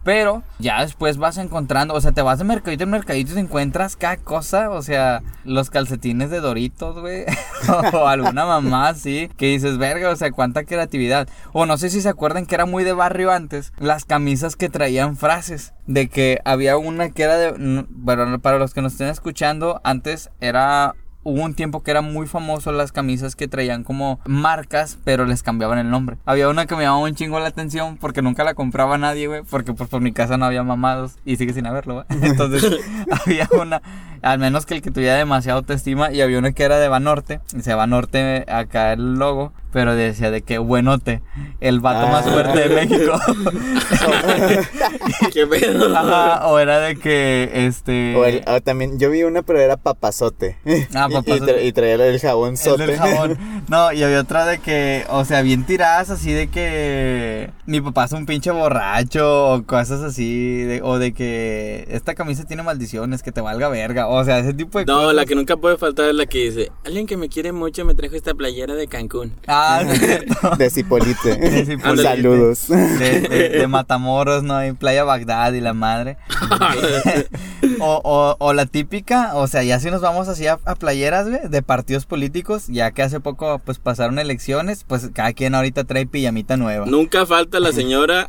[0.05, 3.41] Pero ya después vas encontrando, o sea, te vas de mercadito en mercadito y te
[3.41, 7.25] encuentras cada cosa, o sea, los calcetines de Doritos, güey,
[7.93, 11.29] o alguna mamá así, que dices, verga, o sea, cuánta creatividad.
[11.53, 14.69] O no sé si se acuerdan que era muy de barrio antes, las camisas que
[14.69, 19.09] traían frases, de que había una que era de, bueno, para los que nos estén
[19.09, 20.95] escuchando, antes era
[21.25, 25.43] Hubo un tiempo que era muy famoso las camisas que traían como marcas, pero les
[25.43, 26.17] cambiaban el nombre.
[26.25, 29.43] Había una que me llamaba un chingo la atención porque nunca la compraba nadie, güey,
[29.43, 32.07] porque pues por mi casa no había mamados y sigue sin haberlo, güey.
[32.23, 32.81] Entonces
[33.25, 33.83] había una,
[34.23, 37.41] al menos que el que tuviera demasiada autoestima y había una que era de Banorte,
[37.55, 41.23] dice Banorte acá el logo, pero decía de que buenote,
[41.61, 42.31] el vato más Ah.
[42.31, 43.19] fuerte de México.
[45.33, 45.97] ¿Qué pedo?
[45.97, 49.77] Ajá, o era de que este O, el- o también, yo vi una, pero era
[49.77, 50.57] papazote.
[50.95, 51.57] Ah, Y- y, papazote.
[51.57, 52.87] tra- y traía el jabón El sote.
[52.87, 53.39] del jabón.
[53.69, 58.05] No, y había otra de que, o sea, bien tiradas así de que mi papá
[58.05, 63.23] es un pinche borracho o cosas así, de- o de que esta camisa tiene maldiciones,
[63.23, 65.15] que te valga verga, o sea, ese tipo de No, cosas.
[65.15, 67.95] la que nunca puede faltar es la que dice, alguien que me quiere mucho me
[67.95, 69.33] trajo esta playera de Cancún.
[69.47, 69.62] Ah,
[69.99, 70.51] cierto.
[70.59, 71.37] De Cipolite.
[71.37, 72.03] De Cipolite.
[72.03, 72.69] Saludos.
[72.69, 74.61] De, de- de Matamoros, ¿no?
[74.63, 76.17] En Playa Bagdad y la madre.
[77.81, 81.29] o, o, o la típica, o sea, ya si nos vamos así a, a playeras,
[81.29, 85.85] güey, de partidos políticos, ya que hace poco, pues, pasaron elecciones, pues, cada quien ahorita
[85.85, 86.87] trae pijamita nueva.
[86.87, 88.29] Nunca falta la señora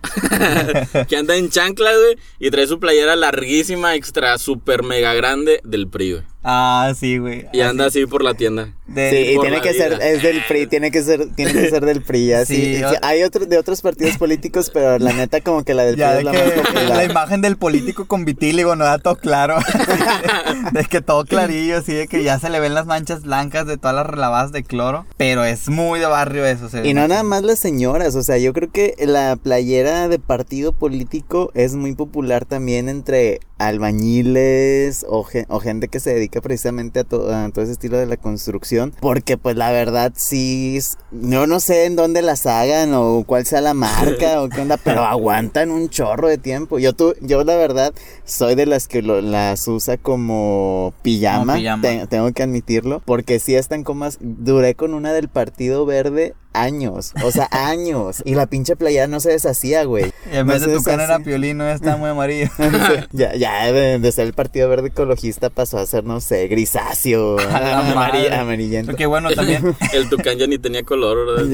[1.08, 5.88] que anda en chanclas, güey, y trae su playera larguísima, extra, super mega grande del
[5.88, 6.24] PRI, güey.
[6.44, 7.48] Ah, sí, güey.
[7.54, 8.74] Y anda así por la tienda.
[8.88, 11.86] De- Sí, y tiene que ser, es del PRI, tiene que ser, tiene que ser
[11.86, 12.76] del PRI, así.
[12.78, 16.12] Sí, hay otros de otros partidos políticos, pero la neta como que la del Ya
[16.12, 17.10] PRI de es la más que la popular.
[17.10, 19.56] imagen del político con vitíligo no da todo claro.
[20.74, 23.78] de que todo clarillo, así de que ya se le ven las manchas blancas de
[23.78, 25.06] todas las relavadas de cloro.
[25.18, 26.70] Pero es muy de barrio eso.
[26.70, 30.20] se Y no nada más las señoras, o sea, yo creo que la playera de
[30.20, 36.33] partido político es muy popular también entre albañiles o, gen- o gente que se dedica
[36.42, 40.80] precisamente a, to- a todo ese estilo de la construcción, porque pues la verdad sí,
[41.12, 44.78] yo no sé en dónde las hagan o cuál sea la marca o qué onda,
[44.78, 46.80] pero aguantan un chorro de tiempo.
[46.80, 47.94] Yo, tu, yo la verdad
[48.26, 51.82] soy de las que lo- las usa como pijama, Como pijama.
[51.82, 57.14] te- tengo que admitirlo, porque sí están comas, duré con una del Partido Verde años,
[57.24, 58.22] o sea, años.
[58.26, 60.14] Y la pinche playera no se deshacía, güey.
[60.32, 62.50] Y en No vez de tu cara era piolino, ya estaba muy amarillo.
[63.12, 67.38] ya, ya de, de ser el Partido Verde Ecologista pasó a ser, no sé, grisáceo,
[67.50, 68.36] A la amari- madre.
[68.36, 68.92] amarillento.
[68.92, 71.50] Porque bueno, también El tucán ya ni tenía color, ¿verdad?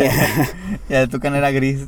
[0.89, 1.87] Ya, ya tu cara era gris.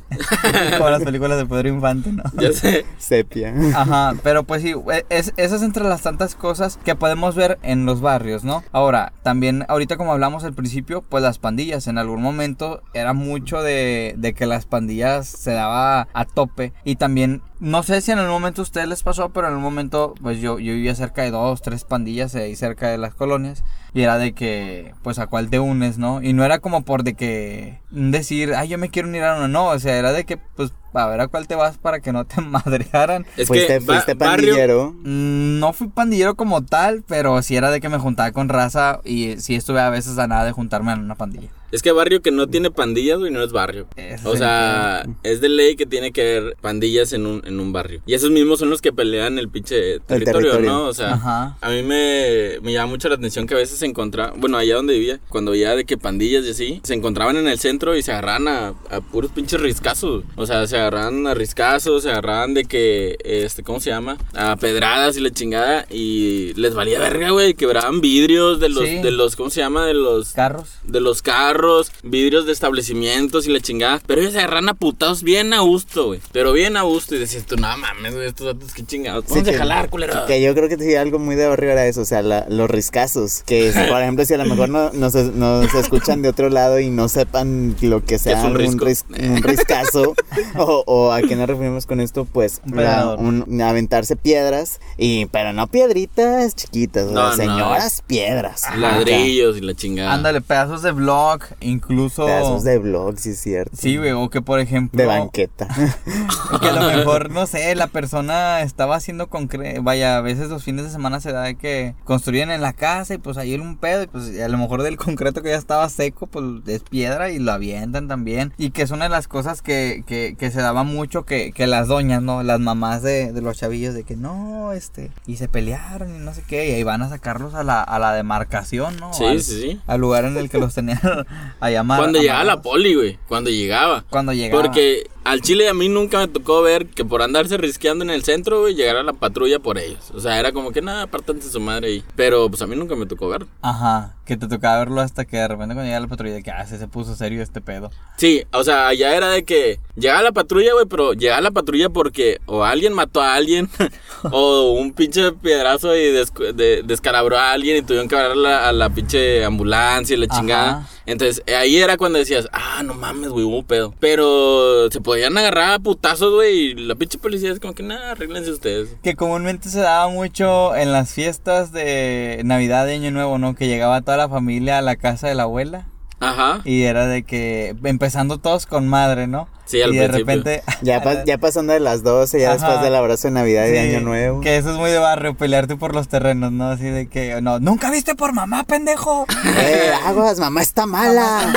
[0.78, 2.24] Como las películas de Pedro Infante, ¿no?
[2.39, 2.86] Ya sé.
[2.97, 3.54] sepia.
[3.76, 7.86] Ajá, pero pues sí, e- es, esas entre las tantas cosas que podemos ver en
[7.86, 8.63] los barrios, ¿no?
[8.71, 13.62] Ahora, también ahorita como hablamos al principio, pues las pandillas, en algún momento era mucho
[13.62, 16.74] de, de que las pandillas se daba a tope.
[16.84, 19.62] Y también, no sé si en algún momento a ustedes les pasó, pero en un
[19.62, 23.63] momento, pues yo, yo vivía cerca de dos, tres pandillas ahí cerca de las colonias
[23.93, 26.24] y era de que, pues a cuál te unes, ¿no?
[26.24, 29.47] Y no era como por de que decir, ay, yo me quiero unir a una,
[29.47, 32.12] no, o sea, era de que, pues, a ver a cuál te vas para que
[32.12, 33.26] no te madrearan.
[33.38, 34.91] Es fuiste, que fuiste pandillero.
[35.04, 39.00] Mm, No fui pandillero como tal, pero sí era de que me juntaba con raza
[39.06, 41.47] y sí estuve a veces a nada de juntarme en una pandilla.
[41.71, 43.88] es que barrio que no tiene pandillas, güey, no es barrio.
[43.95, 47.60] Ese O es sea, es de ley que tiene que haber pandillas en un, en
[47.60, 48.02] un barrio.
[48.06, 50.70] Y esos mismos son los que pelean el pinche territorio, territorio.
[50.72, 50.86] ¿no?
[50.88, 51.58] O sea, Ajá.
[51.62, 54.76] a mí me, me llama mucho la atención que a veces se encontraban, bueno, allá
[54.76, 58.02] donde vivía, cuando veía de que pandillas y así, se encontraban en el centro y
[58.02, 60.24] se agarraban a, a puros pinches riscazos.
[60.36, 64.18] O sea, se agarraban a riscazos, se agarraban de que, este, ¿cómo se llama?
[64.34, 65.86] A pedradas y la chingada.
[65.90, 68.96] Y les valía verga, güey, quebraban vidrios de los, Sí.
[68.98, 69.86] de los, ¿cómo se llama?
[69.86, 70.70] De los Carros.
[70.84, 74.02] de los carros, vidrios de establecimientos y la chingada.
[74.08, 76.20] Pero ellos se agarran a putados bien a gusto, güey.
[76.32, 77.16] Pero bien a gusto.
[77.16, 79.25] Y decías tú, no mames, güey, estos datos qué chingados.
[79.27, 80.25] Sí, Vamos a que- jalar, culero.
[80.25, 82.69] Que yo creo que sí, algo muy de barrio era eso, o sea, la- los
[82.69, 83.43] riscazos.
[83.45, 86.80] Que, si, por ejemplo, si a lo mejor no, nos, nos escuchan de otro lado
[86.80, 88.86] y no sepan lo que sea es un un, risco?
[88.86, 90.13] ris- un riscazo,
[90.58, 93.19] o, o a qué nos referimos con esto, pues, Un la- pedrador.
[93.19, 98.63] un- aventarse piedras, y pero no piedritas chiquitas, o sea, no, señoras piedras.
[98.75, 100.13] Ladrillos y la chingada.
[100.13, 102.25] Ándale, pedazos de blog, incluso...
[102.25, 103.75] Pedazos de blog, sí es cierto.
[103.77, 104.97] Sí, güey, o que por ejemplo...
[104.99, 105.67] De banqueta.
[106.62, 109.82] Que a lo mejor, no sé, la persona estaba haciendo concreto.
[109.84, 113.13] Vaya, a veces los fines de semana se da de que construyen en la casa
[113.13, 114.04] y pues ahí un pedo.
[114.04, 117.39] Y pues a lo mejor del concreto que ya estaba seco, pues es piedra y
[117.39, 118.54] lo avientan también.
[118.58, 121.67] Y que es una de las cosas que, que, que se daba mucho que, que
[121.67, 122.44] las doñas, ¿no?
[122.44, 125.12] Las mamás de, de los chavillos, de que no, este.
[125.26, 126.70] Y se pelearon y no sé qué.
[126.70, 129.13] Y ahí van a sacarlos a la, a la demarcación, ¿no?
[129.13, 129.82] Sí, al, sí, sí.
[129.88, 131.00] Al lugar en el que los tenían
[131.60, 132.00] a llamar.
[132.00, 133.20] Cuando llegaba la poli, güey.
[133.28, 134.06] Cuando llegaba.
[134.10, 134.62] Cuando llegaba.
[134.62, 138.23] Porque al Chile a mí nunca me tocó ver que por andarse risqueando en el
[138.23, 140.12] centro, güey, llegara la patrulla por ellos.
[140.13, 142.03] O sea, era como que nada, apártanse su madre ahí.
[142.15, 143.45] Pero pues a mí nunca me tocó ver.
[143.62, 146.51] Ajá, que te tocaba verlo hasta que de repente cuando llega la patrulla de que
[146.51, 147.91] ah, se, se puso serio este pedo.
[148.17, 151.89] Sí, o sea, allá era de que llegaba la patrulla, güey, pero llegaba la patrulla
[151.89, 153.69] porque o alguien mató a alguien
[154.32, 158.36] o un pinche piedrazo y descu- de- descalabró a alguien y tuvieron que hablar a
[158.36, 160.39] la, a la pinche ambulancia y la Ajá.
[160.39, 160.88] chingada.
[161.08, 163.93] Entonces, ahí era cuando decías, ah, no mames, güey, hubo pedo.
[163.99, 168.12] Pero se podían agarrar a putazos, güey, y la pinche policía es como que, nada,
[168.12, 168.95] arréglense ustedes.
[169.04, 173.56] Que comúnmente se daba mucho en las fiestas de Navidad y Año Nuevo, ¿no?
[173.56, 175.88] Que llegaba toda la familia a la casa de la abuela
[176.19, 176.62] Ajá.
[176.63, 179.49] y era de que empezando todos con madre, ¿no?
[179.71, 180.36] Sí, al y de principio.
[180.36, 180.63] repente...
[180.81, 182.57] Ya, pa- ya pasando de las 12, ya Ajá.
[182.65, 184.41] después del abrazo de Navidad y de Año Nuevo.
[184.41, 186.69] Que eso es muy de barrio, pelearte por los terrenos, ¿no?
[186.71, 189.25] Así de que, no, nunca viste por mamá, pendejo.
[189.60, 191.53] ¡Eh, aguas, mamá está mala!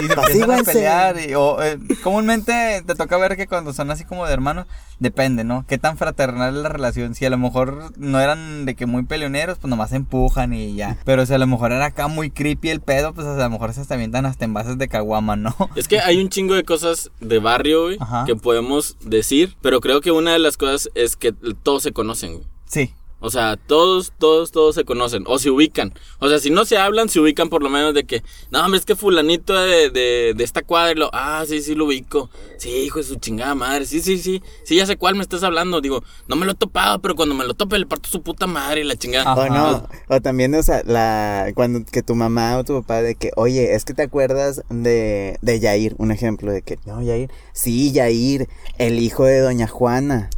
[0.00, 1.16] Y se empiezan a pelear.
[1.28, 4.66] Y, o, eh, comúnmente te toca ver que cuando son así como de hermanos,
[5.00, 5.64] depende, ¿no?
[5.66, 7.14] Qué tan fraternal es la relación.
[7.14, 10.74] Si a lo mejor no eran de que muy peleoneros, pues nomás se empujan y
[10.76, 10.98] ya.
[11.04, 13.72] Pero si a lo mejor era acá muy creepy el pedo, pues a lo mejor
[13.74, 15.54] se hasta avientan hasta envases de caguama, ¿no?
[15.74, 18.24] Es que hay un chingo de cosas de barrio, güey, Ajá.
[18.24, 22.34] que podemos decir, pero creo que una de las cosas es que todos se conocen,
[22.34, 22.46] güey.
[22.66, 22.94] Sí.
[23.22, 25.94] O sea, todos, todos, todos se conocen o se ubican.
[26.18, 28.80] O sea, si no se hablan, se ubican por lo menos de que, no, hombre,
[28.80, 32.30] es que fulanito de, de, de esta cuadra, y lo, ah, sí, sí, lo ubico.
[32.58, 35.42] Sí, hijo de su chingada madre, sí, sí, sí, sí, ya sé cuál me estás
[35.44, 35.80] hablando.
[35.80, 38.46] Digo, no me lo he topado, pero cuando me lo tope le parto su puta
[38.46, 39.34] madre y la chingada.
[39.34, 43.14] O no, o también, o sea, la, cuando que tu mamá o tu papá de
[43.14, 47.30] que, oye, es que te acuerdas de, de Yair, un ejemplo de que, no, Yair,
[47.52, 50.30] sí, Yair, el hijo de doña Juana.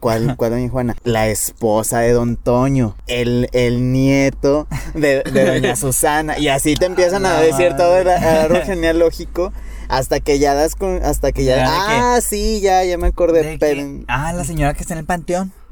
[0.00, 0.96] ¿Cuál, cuál doña Juana?
[1.04, 6.86] La esposa de don Toño, el, el nieto de, de doña Susana, y así te
[6.86, 9.52] empiezan a decir todo el árbol genealógico.
[9.88, 13.08] Hasta que ya das con, hasta que ya, Ya, que- ah, sí, ya, ya me
[13.08, 15.52] acordé, De pero, que, ah, la señora que está en el panteón.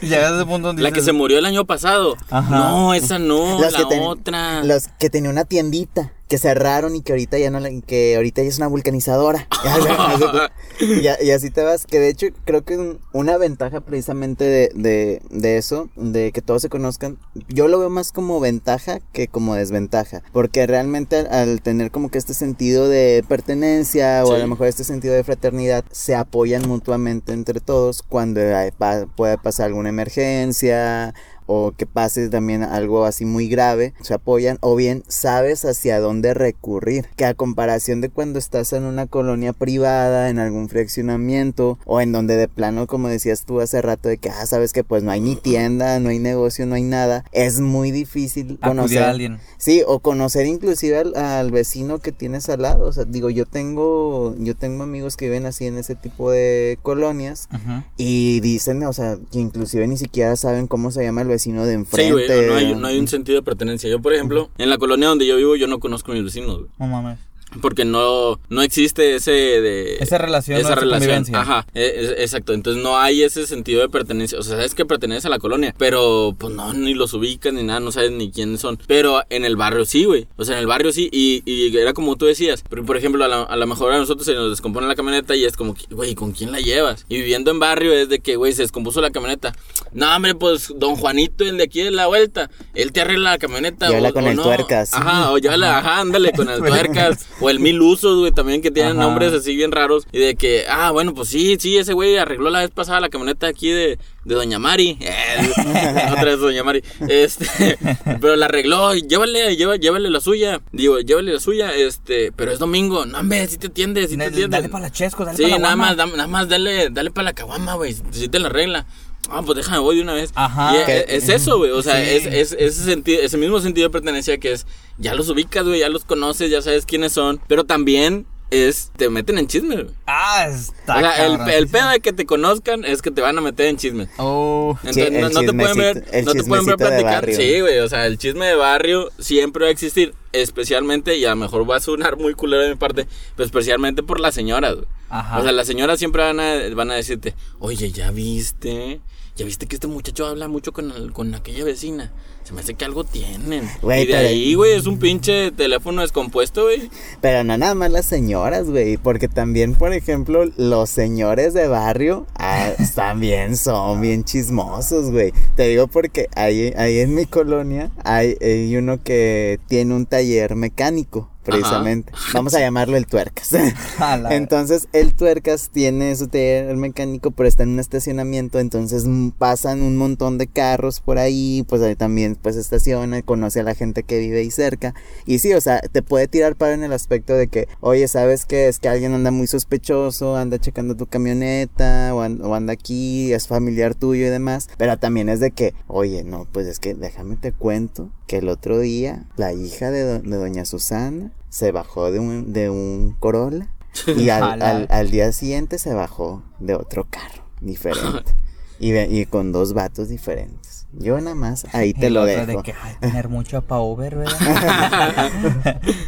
[0.00, 2.16] Llegas a ese punto donde La que se murió el año pasado.
[2.30, 2.56] Ajá.
[2.58, 4.64] No, esa no, Los la que ten- otra.
[4.64, 8.42] Los que tenía una tiendita que cerraron y que ahorita ya no la- que ahorita
[8.42, 9.48] ya es una vulcanizadora.
[10.80, 15.22] y, así te vas, que de hecho creo que un- una ventaja precisamente de, de,
[15.30, 19.54] de eso, de que todos se conozcan, yo lo veo más como ventaja que como
[19.54, 24.46] desventaja, porque realmente al, al tener como que este sentido de pertenencia o a lo
[24.46, 28.40] mejor este sentido de fraternidad, se apoyan mutuamente entre todos cuando
[28.76, 31.14] pa- puede pasar alguna emergencia
[31.48, 36.34] o que pase también algo así muy grave, se apoyan o bien sabes hacia dónde
[36.34, 42.00] recurrir, que a comparación de cuando estás en una colonia privada, en algún fraccionamiento o
[42.00, 45.02] en donde de plano, como decías tú hace rato, de que, ah, sabes que pues
[45.02, 49.02] no hay ni tienda, no hay negocio, no hay nada, es muy difícil acudir conocer
[49.02, 49.38] a alguien.
[49.56, 52.86] Sí, o conocer inclusive al, al vecino que tienes al lado.
[52.86, 56.78] O sea, digo, yo tengo, yo tengo amigos que viven así en ese tipo de
[56.82, 57.48] colonias
[57.96, 61.72] y dicen, o sea, que inclusive ni siquiera saben cómo se llama el vecino de
[61.72, 62.12] Sí, enfrente.
[62.12, 63.88] güey, no hay, no hay un sentido de pertenencia.
[63.90, 66.58] Yo, por ejemplo, en la colonia donde yo vivo, yo no conozco a mis vecinos,
[66.58, 66.70] güey.
[66.78, 67.18] No mames.
[67.62, 69.96] Porque no, no existe ese de...
[70.00, 71.24] Esa relación, esa relación.
[71.34, 71.80] Ajá, e-
[72.18, 72.52] e- exacto.
[72.52, 74.38] Entonces no hay ese sentido de pertenencia.
[74.38, 77.62] O sea, sabes que perteneces a la colonia, pero pues no, ni los ubican ni
[77.62, 78.78] nada, no sabes ni quiénes son.
[78.86, 80.28] Pero en el barrio sí, güey.
[80.36, 81.08] O sea, en el barrio sí.
[81.10, 82.62] Y, y era como tú decías.
[82.68, 85.34] Pero, por ejemplo, a, la- a lo mejor a nosotros se nos descompone la camioneta
[85.34, 87.06] y es como, güey, ¿con quién la llevas?
[87.08, 89.54] Y viviendo en barrio es de que, güey, se descompuso la camioneta.
[89.92, 93.38] No, hombre, pues don Juanito, el de aquí de la vuelta, él te arregla la
[93.38, 93.88] camioneta.
[93.88, 94.42] Llévala o- con o el no.
[94.42, 94.92] tuercas.
[94.92, 97.26] Ajá, o llévala, ajá, ándale con el tuercas.
[97.40, 99.06] O el mil usos, güey, también que tienen Ajá.
[99.06, 100.06] nombres así bien raros.
[100.12, 103.08] Y de que, ah, bueno, pues sí, sí, ese güey arregló la vez pasada la
[103.10, 104.98] camioneta aquí de, de Doña Mari.
[105.08, 105.52] Eh,
[106.10, 106.82] otra vez Doña Mari.
[107.08, 107.78] Este,
[108.20, 110.60] pero la arregló, y llévale, llévale, llévale la suya.
[110.72, 113.06] Digo, llévale la suya, este, pero es domingo.
[113.06, 114.56] No, hombre, si te atiende, si te Dale, atiende.
[114.56, 115.94] dale para la chesco, dale Sí, para la nada guama.
[116.06, 117.94] más, nada más dale, dale para la caguama, güey.
[118.10, 118.86] Si te la arregla.
[119.30, 120.30] Ah, pues déjame voy de una vez.
[120.34, 120.74] Ajá.
[120.74, 121.70] Y e- Que- es, eso, güey.
[121.70, 122.10] O sea, Sí.
[122.10, 124.66] es, es ese sentido, ese mismo sentido de pertenencia que es,
[124.98, 127.40] ya los ubicas, güey, ya los conoces, ya sabes quiénes son.
[127.46, 129.94] Pero también es, te meten en chisme, güey.
[130.06, 133.36] Ah, está O sea, el, el pedo de que te conozcan es que te van
[133.36, 134.08] a meter en chisme.
[134.16, 134.74] Oh.
[134.84, 137.04] Entonces, el no, no te pueden ver, no te pueden ver platicar.
[137.04, 137.36] barrio.
[137.36, 141.30] Sí, güey, o sea, el chisme de barrio siempre va a existir, especialmente, y a
[141.30, 144.76] lo mejor va a sonar muy culero de mi parte, pero especialmente por las señoras,
[144.76, 144.86] güey.
[145.10, 145.38] Ajá.
[145.38, 149.00] O sea, las señoras siempre van a, van a decirte, oye, ¿ya viste?
[149.38, 152.10] ¿Ya viste que este muchacho habla mucho con, el- con aquella vecina?
[152.42, 153.68] Se me hace que algo tienen.
[153.82, 156.90] Güey, y de pero- ahí, güey, es un pinche teléfono descompuesto, güey.
[157.20, 162.26] Pero no nada más las señoras, güey, porque también, por ejemplo, los señores de barrio
[162.34, 165.32] ah, también son bien chismosos, güey.
[165.54, 170.56] Te digo porque ahí, ahí en mi colonia hay, hay uno que tiene un taller
[170.56, 172.12] mecánico, precisamente.
[172.34, 173.50] Vamos a llamarlo el tuercas.
[174.30, 179.04] Entonces, el tuercas tiene su taller mecánico, pero está en un estacionamiento, entonces
[179.38, 183.74] pasan un montón de carros por ahí, pues ahí también pues estaciona, conoce a la
[183.74, 184.94] gente que vive ahí cerca.
[185.26, 188.44] Y sí, o sea, te puede tirar para en el aspecto de que, oye, ¿sabes
[188.46, 188.68] qué?
[188.68, 193.46] Es que alguien anda muy sospechoso, anda checando tu camioneta, o, o anda aquí, es
[193.46, 194.68] familiar tuyo y demás.
[194.76, 198.48] Pero también es de que, oye, no, pues es que déjame te cuento que el
[198.48, 203.16] otro día la hija de, do- de doña Susana se bajó de un, de un
[203.18, 203.68] Corolla
[204.16, 208.32] y al, al- al día siguiente se bajó de otro carro diferente.
[208.80, 210.86] Y, y con dos vatos diferentes.
[210.92, 212.46] Yo nada más ahí Y te lo dejo.
[212.46, 213.64] De que, ay, tener mucho.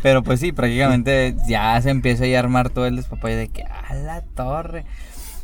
[0.02, 3.94] Pero pues sí, prácticamente ya se empieza a armar todo el despapalle de que, a
[3.94, 4.84] la torre.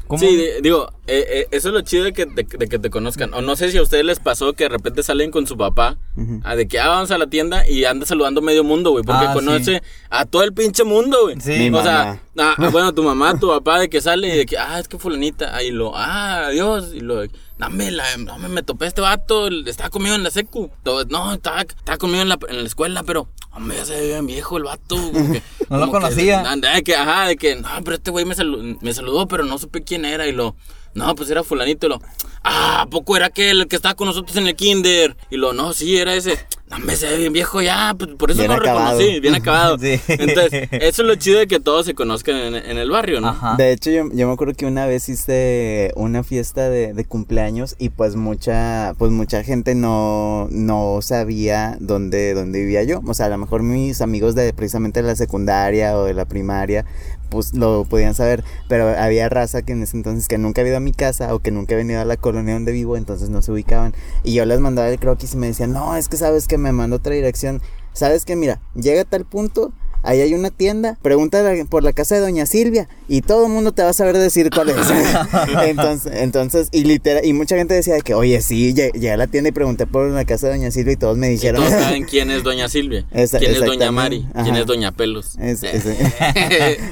[0.06, 0.20] ¿Cómo?
[0.20, 2.90] Sí, di- digo, eh, eh, eso es lo chido de que, de, de que te
[2.90, 3.32] conozcan.
[3.34, 5.96] O no sé si a ustedes les pasó que de repente salen con su papá,
[6.44, 9.26] a de que ah, vamos a la tienda y anda saludando medio mundo, güey, porque
[9.26, 11.40] Ah, conoce a todo el pinche mundo, güey.
[11.40, 11.70] Sí.
[11.72, 12.54] O sea, mamá.
[12.58, 14.98] ah, bueno, tu mamá, tu papá, de que sale y de que, ah, es que
[14.98, 17.22] fulanita, ahí lo, ah, adiós, y lo,
[17.58, 20.70] dame, la, dame, me topé a este vato, estaba conmigo en la secu,
[21.08, 24.26] no, estaba, estaba conmigo en la, en la escuela, pero, hombre, ya se ve bien
[24.26, 24.96] viejo el vato,
[25.70, 26.42] No lo que- conocía.
[26.56, 29.58] de que, ajá, de que, no, pero este güey me, salu- me saludó, pero no
[29.58, 30.54] supe quién era, y lo,
[30.96, 32.00] no, pues era fulanito, y lo,
[32.42, 35.16] ah, ¿a poco era aquel el que estaba con nosotros en el kinder?
[35.30, 38.40] Y lo, no, sí, era ese, no, me ve bien viejo ya, pues por eso
[38.40, 38.98] Bien no acabado.
[38.98, 39.78] reconocí, bien acabado.
[39.78, 40.00] Sí.
[40.08, 43.28] Entonces, eso es lo chido de que todos se conozcan en, en el barrio, ¿no?
[43.28, 43.54] Ajá.
[43.56, 47.76] De hecho, yo, yo me acuerdo que una vez hice una fiesta de, de cumpleaños
[47.78, 53.00] y pues mucha, pues mucha gente no, no sabía dónde, dónde vivía yo.
[53.06, 56.24] O sea, a lo mejor mis amigos de precisamente de la secundaria o de la
[56.24, 56.84] primaria,
[57.28, 58.44] pues lo podían saber.
[58.68, 61.40] Pero había raza que en ese entonces que nunca había ido a mi casa o
[61.40, 63.94] que nunca había venido a la colonia donde vivo, entonces no se ubicaban.
[64.22, 66.72] Y yo les mandaba el croquis y me decían, no, es que sabes que me
[66.72, 67.60] mandó otra dirección.
[67.92, 69.72] Sabes que mira, llega a tal punto,
[70.06, 73.72] ahí hay una tienda, pregunta por la casa de Doña Silvia y todo el mundo
[73.72, 74.76] te va a saber decir cuál es.
[75.64, 79.48] entonces, entonces, y literal, y mucha gente decía que, oye, sí, llegué a la tienda
[79.48, 81.62] y pregunté por la casa de Doña Silvia y todos me dijeron.
[81.64, 83.90] todos saben quién es Doña Silvia, Esa- quién es Doña.
[83.92, 85.36] Mari, quién es Doña Pelos.
[85.38, 85.86] Es- es-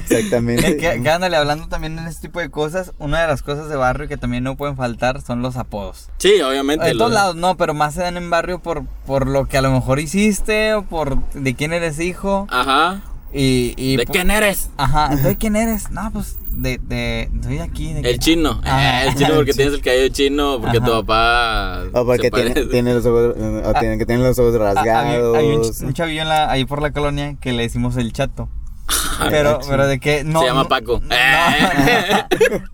[0.09, 0.77] exactamente.
[0.77, 3.75] Que, que ándale, hablando también en este tipo de cosas, una de las cosas de
[3.75, 6.09] barrio que también no pueden faltar son los apodos.
[6.17, 6.89] Sí, obviamente.
[6.89, 9.61] En todos lados, no, pero más se dan en barrio por, por lo que a
[9.61, 12.47] lo mejor hiciste o por de quién eres hijo.
[12.49, 13.01] Ajá.
[13.33, 14.69] Y, y ¿De po- quién eres?
[14.77, 15.91] Ajá, entonces ¿quién eres?
[15.91, 17.93] No, pues de, de, soy de aquí.
[17.93, 18.61] De El chino.
[18.63, 19.03] Ajá.
[19.03, 20.85] Eh, el chino porque tienes el cabello chino, porque Ajá.
[20.85, 21.83] tu papá.
[21.93, 23.35] O porque tiene, tiene los ojos,
[23.65, 25.35] o tiene, que tiene los ojos Ah, rasgados.
[25.37, 28.13] Hay, hay un, un chavillo en la- ahí por la colonia que le decimos el
[28.13, 28.47] chato.
[29.29, 30.41] Pero, de que no.
[30.41, 31.01] Se llama Paco.
[31.01, 31.15] No,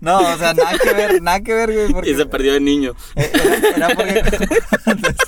[0.00, 1.92] no, o sea, nada que ver, nada que ver, güey.
[1.92, 2.94] Porque y se perdió de niño.
[3.16, 3.32] Eh,
[3.76, 4.22] Era, era porque.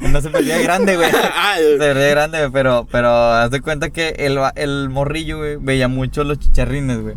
[0.00, 1.10] No se perdía grande, güey.
[1.14, 5.56] Ah, Se perdía grande, güey, pero, pero haz de cuenta que el, el morrillo, güey,
[5.56, 7.14] veía mucho los chicharrines, güey.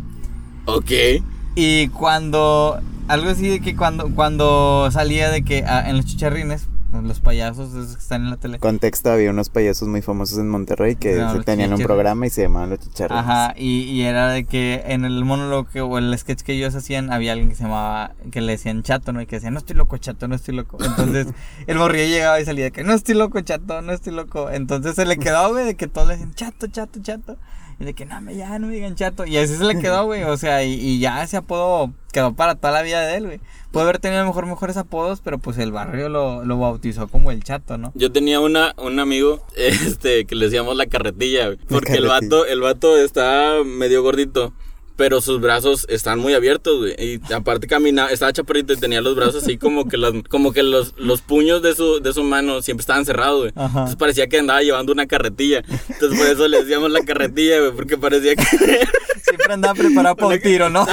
[0.66, 1.22] ok.
[1.56, 2.80] Y cuando.
[3.08, 7.70] Algo así de que cuando, cuando salía de que ah, en los chicharrines, los payasos
[7.74, 8.58] esos que están en la tele.
[8.58, 12.42] Contexto, había unos payasos muy famosos en Monterrey que No, tenían un programa y se
[12.42, 13.24] llamaban los chicharrones.
[13.24, 16.74] Ajá, y, y era de que en el monólogo que- o el sketch que ellos
[16.74, 19.20] hacían había alguien que se llamaba, que le decían chato, ¿no?
[19.22, 20.78] Y que decía, no estoy loco, chato, no estoy loco.
[20.84, 21.28] Entonces
[21.66, 24.50] el morrillo llegaba y salía de que, no estoy loco, chato, no estoy loco.
[24.50, 27.36] Entonces se le quedó, güey, de que todos le decían, chato, chato, chato.
[27.80, 29.24] Y de que, no, me ya no me digan chato.
[29.24, 32.54] Y así se le quedó, güey, o sea, y, y ya ese apodo quedó para
[32.54, 33.40] toda la vida de él, güey.
[33.70, 37.08] Puede haber tenido a lo mejor mejores apodos, pero pues el barrio lo, lo bautizó
[37.08, 37.92] como el chato, ¿no?
[37.94, 42.44] Yo tenía una, un amigo este, que le decíamos la carretilla, güey, porque el vato,
[42.44, 44.52] el vato está medio gordito,
[45.00, 46.94] pero sus brazos están muy abiertos, güey.
[46.98, 50.62] Y aparte caminaba, estaba chaparrito y tenía los brazos así como que los, como que
[50.62, 53.52] los, los puños de su, de su mano siempre estaban cerrados, güey.
[53.56, 53.78] Ajá.
[53.78, 55.64] Entonces parecía que andaba llevando una carretilla.
[55.88, 58.44] Entonces por eso le decíamos la carretilla, güey, porque parecía que
[59.22, 60.86] Siempre andaba preparado para un tiro, ¿no?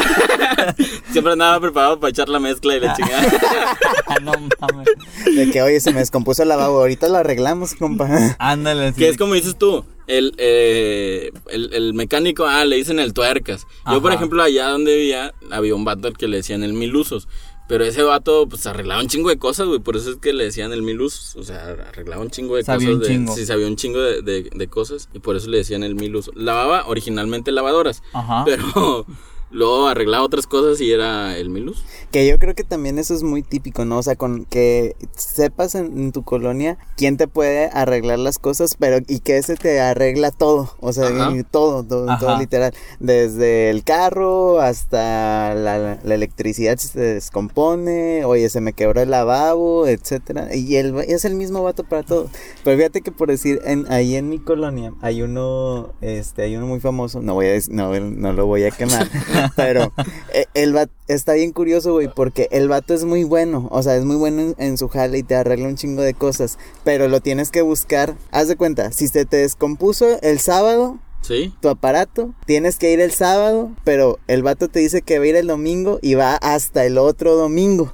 [1.11, 3.23] siempre andaba preparado para echar la mezcla y la chingada.
[4.21, 4.31] no
[4.61, 4.87] mames.
[5.35, 8.37] De que, oye, se me descompuso el lavabo, ahorita lo arreglamos, compa.
[8.39, 8.93] Ándale.
[8.93, 8.99] sí.
[8.99, 13.67] Que es como dices tú, el, eh, el, el mecánico, ah, le dicen el tuercas.
[13.91, 14.19] Yo, por Ajá.
[14.19, 17.27] ejemplo, allá donde vivía, había un vato al que le decían el mil usos.
[17.67, 19.79] Pero ese vato, pues, arreglaba un chingo de cosas, güey.
[19.79, 21.35] Por eso es que le decían el mil usos.
[21.35, 22.95] O sea, arreglaba un chingo de Sabía cosas.
[22.95, 23.35] un de- chingo.
[23.35, 25.09] Sí, sabía un chingo de, de- de cosas.
[25.13, 26.33] Y por eso le decían el mil usos.
[26.37, 28.01] Lavaba originalmente lavadoras.
[28.13, 28.43] Ajá.
[28.45, 29.05] Pero
[29.51, 31.83] luego arreglaba otras cosas y era el mil usos.
[32.11, 33.97] Que yo creo que también eso es muy típico, ¿no?
[33.97, 38.75] O sea, con que sepas en, en tu colonia quién te puede arreglar las cosas,
[38.77, 41.09] pero y que ese te arregla todo, o sea,
[41.51, 48.61] todo, todo, todo literal, desde el carro hasta la, la electricidad se descompone, oye, se
[48.61, 52.29] me quebró el lavabo, etcétera, y él es el mismo vato para todo.
[52.63, 56.67] Pero fíjate que por decir, en, ahí en mi colonia hay uno, este, hay uno
[56.67, 59.07] muy famoso, no voy a no, no lo voy a quemar,
[59.55, 59.93] pero
[60.33, 63.95] eh, el vato está bien curioso, güey, porque el vato es muy bueno, o sea,
[63.95, 67.07] es muy bueno en, en su jale y te arregla un chingo de cosas, pero
[67.07, 68.15] lo tienes que buscar.
[68.31, 71.53] Haz de cuenta, si se te descompuso el sábado, ¿Sí?
[71.59, 75.27] tu aparato, tienes que ir el sábado, pero el vato te dice que va a
[75.27, 77.91] ir el domingo y va hasta el otro domingo.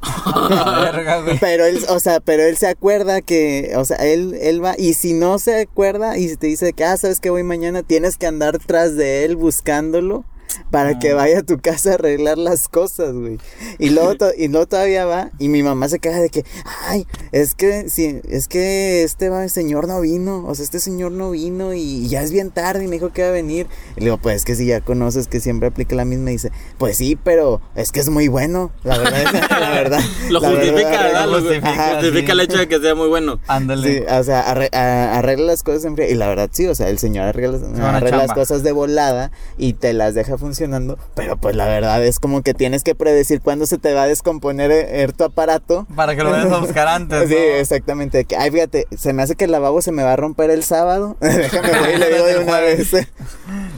[1.39, 4.93] Pero él, o sea, pero él se acuerda que, o sea, él, él va, y
[4.93, 8.17] si no se acuerda y si te dice que, ah, sabes que voy mañana, tienes
[8.17, 10.25] que andar tras de él buscándolo
[10.71, 13.37] para que vaya a tu casa a arreglar las cosas, güey.
[13.79, 16.43] Y luego, y luego todavía va, y mi mamá se queja de que,
[16.87, 21.11] ay, es que, sí, es que este va- señor no vino, o sea, este señor
[21.11, 23.67] no vino y ya es bien tarde y me dijo que va a venir.
[23.95, 26.33] Y le digo, pues es que si ya conoces que siempre aplica la misma, y
[26.33, 29.99] dice, pues sí, pero es que es muy bueno, la verdad, la verdad.
[30.29, 31.25] Lo la justifica, verdad, ¿verdad?
[31.27, 32.31] Lo justifica, justifica, sí.
[32.31, 33.39] el hecho de que sea muy bueno.
[33.47, 33.99] Ándale.
[33.99, 36.09] Sí, o sea, arre- a- arregla las cosas en frío.
[36.09, 37.59] Y la verdad, sí, o sea, el señor arregla,
[37.95, 40.97] arregla las cosas de volada y te las deja funcionando.
[41.15, 44.07] Pero pues la verdad es como que tienes que predecir cuándo se te va a
[44.07, 45.85] descomponer eh, tu aparato.
[45.95, 47.23] Para que lo vayas a buscar antes.
[47.33, 47.55] Sí, ¿no?
[47.57, 48.27] exactamente.
[48.37, 51.17] ay, fíjate, se me hace que el lavabo se me va a romper el sábado.
[51.21, 52.91] Déjame voy y le digo de una vez.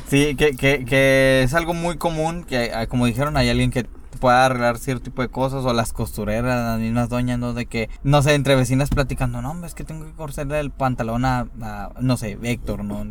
[0.10, 3.86] Sí, que, que, que es algo muy común, que ah, como dijeron, hay alguien que
[4.20, 7.54] pueda arreglar cierto tipo de cosas, o las costureras, las mismas doñas, ¿no?
[7.54, 10.72] De que, no sé, entre vecinas platicando, no, hombre, es que tengo que coserle el
[10.72, 13.06] pantalón a, a, no sé, Héctor, ¿no?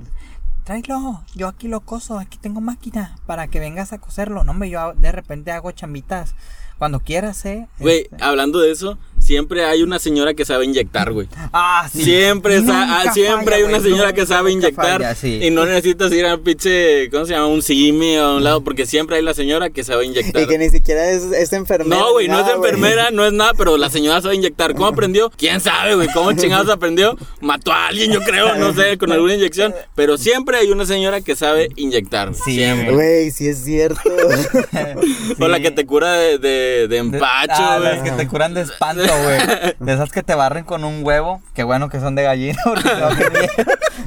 [0.64, 4.44] Tráelo, yo aquí lo coso, aquí tengo máquina para que vengas a coserlo.
[4.44, 6.34] No, hombre, yo de repente hago chambitas
[6.78, 7.68] cuando quieras, ¿eh?
[7.78, 11.26] Güey, Este, hablando de eso, siempre hay una señora que sabe inyectar, güey.
[11.52, 12.04] Ah, sí.
[12.04, 15.40] Siempre, Nunca ah, siempre falla, hay una señora nunca, que sabe inyectar falla, sí.
[15.42, 17.46] y no necesitas ir a pinche, ¿cómo se llama?
[17.48, 20.42] Un simi o a un lado, porque siempre hay la señora que sabe inyectar.
[20.42, 22.00] Y que ni siquiera es, es enfermera.
[22.00, 24.74] No, güey, no es enfermera, no es nada, pero la señora sabe inyectar.
[24.74, 25.30] ¿Cómo aprendió?
[25.36, 26.08] ¿Quién sabe, güey?
[26.12, 27.16] ¿Cómo chingados aprendió?
[27.40, 29.74] Mató a alguien, yo creo, no sé, con alguna inyección.
[29.94, 32.28] Pero siempre hay una señora que sabe inyectar.
[32.30, 32.40] güey.
[32.44, 32.92] Sí, siempre.
[32.92, 34.00] Güey, sí es cierto.
[35.40, 37.94] O la que te cura de, de, de empacho, Ah, güey.
[37.96, 39.74] las que te curan de espanto, güey.
[39.78, 41.42] De esas que te barren con un huevo.
[41.54, 42.88] Qué bueno que son de gallina, porque
[43.30, 43.50] bien.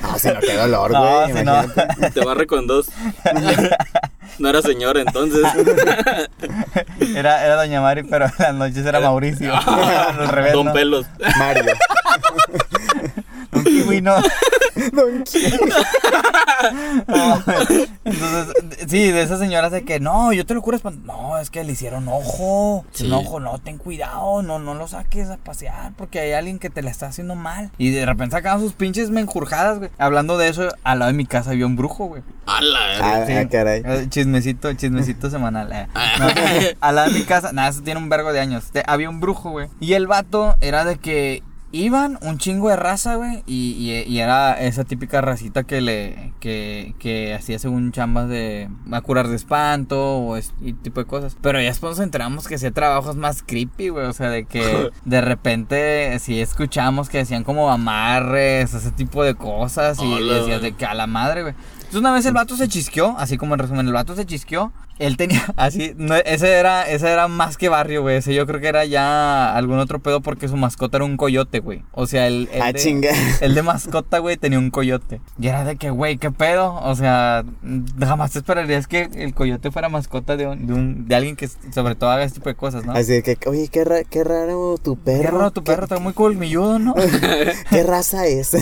[0.02, 1.34] No, si no, qué dolor, No, güey.
[1.38, 1.64] si no.
[2.14, 2.90] Te barre con dos.
[4.40, 5.42] No era señora entonces.
[7.16, 9.56] Era, era Doña Mari, pero en las noches era Mauricio.
[9.56, 10.74] Al revés, Don ¿no?
[10.74, 11.08] Pelos.
[11.40, 11.64] Mario.
[13.58, 14.16] Un kiwi, no.
[14.94, 15.24] Don.
[17.08, 17.44] No,
[18.06, 18.54] Entonces,
[18.88, 21.72] sí, de esas señoras de que no, yo te lo curo No, es que le
[21.74, 22.86] hicieron ojo.
[22.92, 23.06] Sí.
[23.08, 26.70] Un ojo, no, ten cuidado, no, no lo saques a pasear porque hay alguien que
[26.70, 27.72] te la está haciendo mal.
[27.78, 29.90] Y de repente sacaban sus pinches menjurjadas, güey.
[29.98, 32.22] Hablando de eso, al lado de mi casa había un brujo, güey.
[32.46, 33.42] A la Ah, verga.
[33.42, 33.82] ah, caray.
[33.86, 35.72] Eh, Chismecito, chismecito semanal.
[35.72, 35.88] eh.
[35.96, 36.14] Ah.
[36.20, 36.28] No,
[36.82, 38.66] al lado de mi casa, nada, eso tiene un vergo de años.
[38.86, 39.68] Había un brujo, güey.
[39.80, 43.44] Y el vato era de que iban un chingo de raza, güey.
[43.46, 46.34] Y, y- y era esa típica racita que le.
[46.40, 48.70] que, que hacía según chambas de.
[48.92, 51.38] a curar de espanto o es- y tipo de cosas.
[51.42, 54.06] Pero ya después nos enteramos que hacía trabajos más creepy, güey.
[54.06, 59.36] O sea, de que de repente sí escuchamos que hacían como amarres, ese tipo de
[59.36, 60.00] cosas.
[60.02, 61.54] Y, y decías de que a la madre, güey.
[61.78, 64.74] Entonces una vez el vato se chisqueó, así como en resumen, el vato se chisqueó.
[65.00, 68.18] Él tenía, así, no, ese era, ese era más que barrio, güey.
[68.18, 71.60] Ese yo creo que era ya algún otro pedo porque su mascota era un coyote,
[71.60, 71.84] güey.
[71.92, 73.10] O sea, el, el Ah, de, chinga.
[73.42, 75.22] el de mascota, güey, tenía un coyote.
[75.40, 76.74] Y era de que, güey, ¿qué pedo?
[76.84, 77.44] O sea,
[78.00, 81.48] jamás te esperarías que el coyote fuera mascota de, un, de, un- de alguien que
[81.48, 82.94] sobre todo haga este tipo de cosas, ¿no?
[82.94, 85.22] Así de que, oye, qué, ra- qué raro tu perro.
[85.22, 86.96] Qué raro tu perro, está muy colmilludo, ¿no?
[87.70, 88.56] ¿Qué raza es?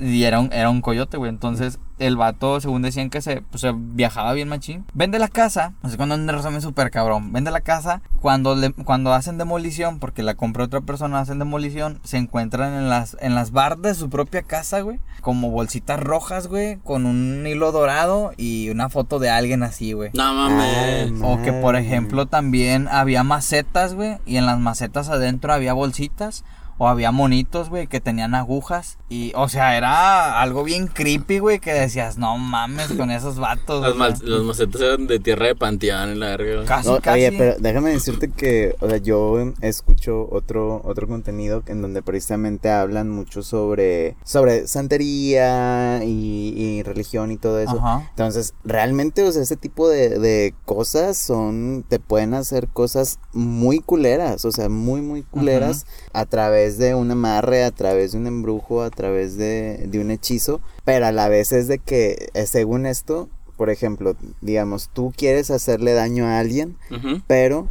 [0.00, 1.28] y era un, era un coyote, güey.
[1.30, 4.84] Entonces, el vato, según decían que se, pues, se viajaba bien machín.
[4.92, 7.32] Vende la casa, no sé cuándo en resumen súper cabrón.
[7.32, 12.00] Vende la casa cuando, le- cuando hacen demolición, porque la compró otra persona, hacen demolición,
[12.04, 14.98] se encuentran en las, en las bardas de su propia casa, güey.
[15.22, 20.10] Como bolsitas rojas, güey, con un hilo dorado y una foto de alguien así, güey.
[20.14, 21.12] No mames.
[21.22, 24.18] Ah, O que, por ejemplo, también había macetas, güey.
[24.26, 26.44] Y en las macetas adentro había bolsitas.
[26.78, 28.98] O había monitos, güey, que tenían agujas.
[29.08, 33.82] Y, o sea, era algo bien creepy, güey, que decías, no mames con esos vatos.
[33.82, 36.54] Las mal- los macetas eran de tierra de panteón en la verga.
[36.56, 36.66] güey.
[36.66, 37.20] Casi, No, casi.
[37.20, 42.68] oye, pero déjame decirte que, o sea, yo escucho otro, otro contenido en donde precisamente
[42.70, 47.78] hablan mucho sobre, sobre santería y, y religión y todo eso.
[47.78, 48.06] Ajá.
[48.10, 53.78] Entonces, realmente, o sea, ese tipo de, de cosas son, te pueden hacer cosas muy
[53.80, 58.26] culeras, o sea, muy, muy culeras a través de un amarre, a través de un
[58.26, 62.46] embrujo, a través de, de un hechizo, pero a la vez es de que, eh,
[62.46, 66.76] según esto, por ejemplo, digamos, tú quieres hacerle daño a alguien,
[67.26, 67.68] pero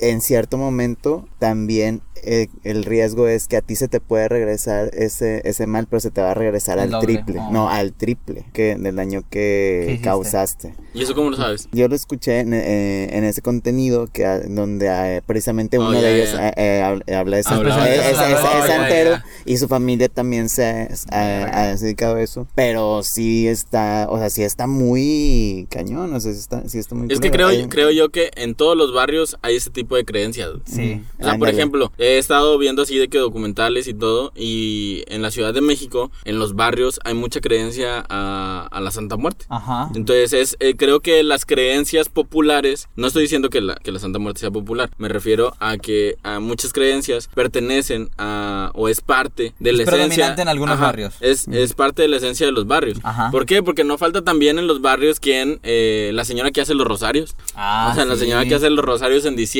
[0.00, 4.90] en cierto momento también eh, el riesgo es que a ti se te puede regresar
[4.92, 7.38] ese, ese mal, pero se te va a regresar El al doble, triple.
[7.40, 7.50] oh.
[7.52, 10.74] No, al triple que del daño ¿Qué que causaste.
[10.94, 11.68] ¿Y eso cómo lo sabes?
[11.70, 15.94] Yo lo escuché en, eh, en ese contenido que ah, donde ah, precisamente Oh, uno
[15.94, 18.22] ya, de ellos eh, eh, hab- habla de san- Hablaba de es, es- eso.
[18.24, 24.06] es- es Oh, y su familia también se ha, dedicado a eso, pero sí está,
[24.10, 27.30] o sea, sí está muy cañón, o sea, sí está, sí está muy Es que
[27.30, 30.50] creo, Hay- creo yo que en todos los barrios hay ese tipo de creencias.
[30.64, 31.02] Sí.
[31.18, 35.22] O sea, por ejemplo, he estado viendo así de que documentales y todo, y en
[35.22, 39.46] la Ciudad de México, en los barrios, hay mucha creencia a, a la Santa Muerte.
[39.48, 39.90] Ajá.
[39.94, 43.98] Entonces, es, eh, creo que las creencias populares, no estoy diciendo que la, que la
[43.98, 49.00] Santa Muerte sea popular, me refiero a que a muchas creencias pertenecen a, o es
[49.00, 50.06] parte de la Es esencia.
[50.06, 51.14] predominante en algunos barrios.
[51.20, 52.98] Es, es parte de la esencia de los barrios.
[53.02, 53.30] Ajá.
[53.30, 53.62] ¿Por qué?
[53.62, 57.36] Porque no falta también en los barrios quien, eh, la señora que hace los rosarios.
[57.54, 58.20] Ah, o sea, la sí.
[58.20, 59.58] señora que hace los rosarios en diciembre.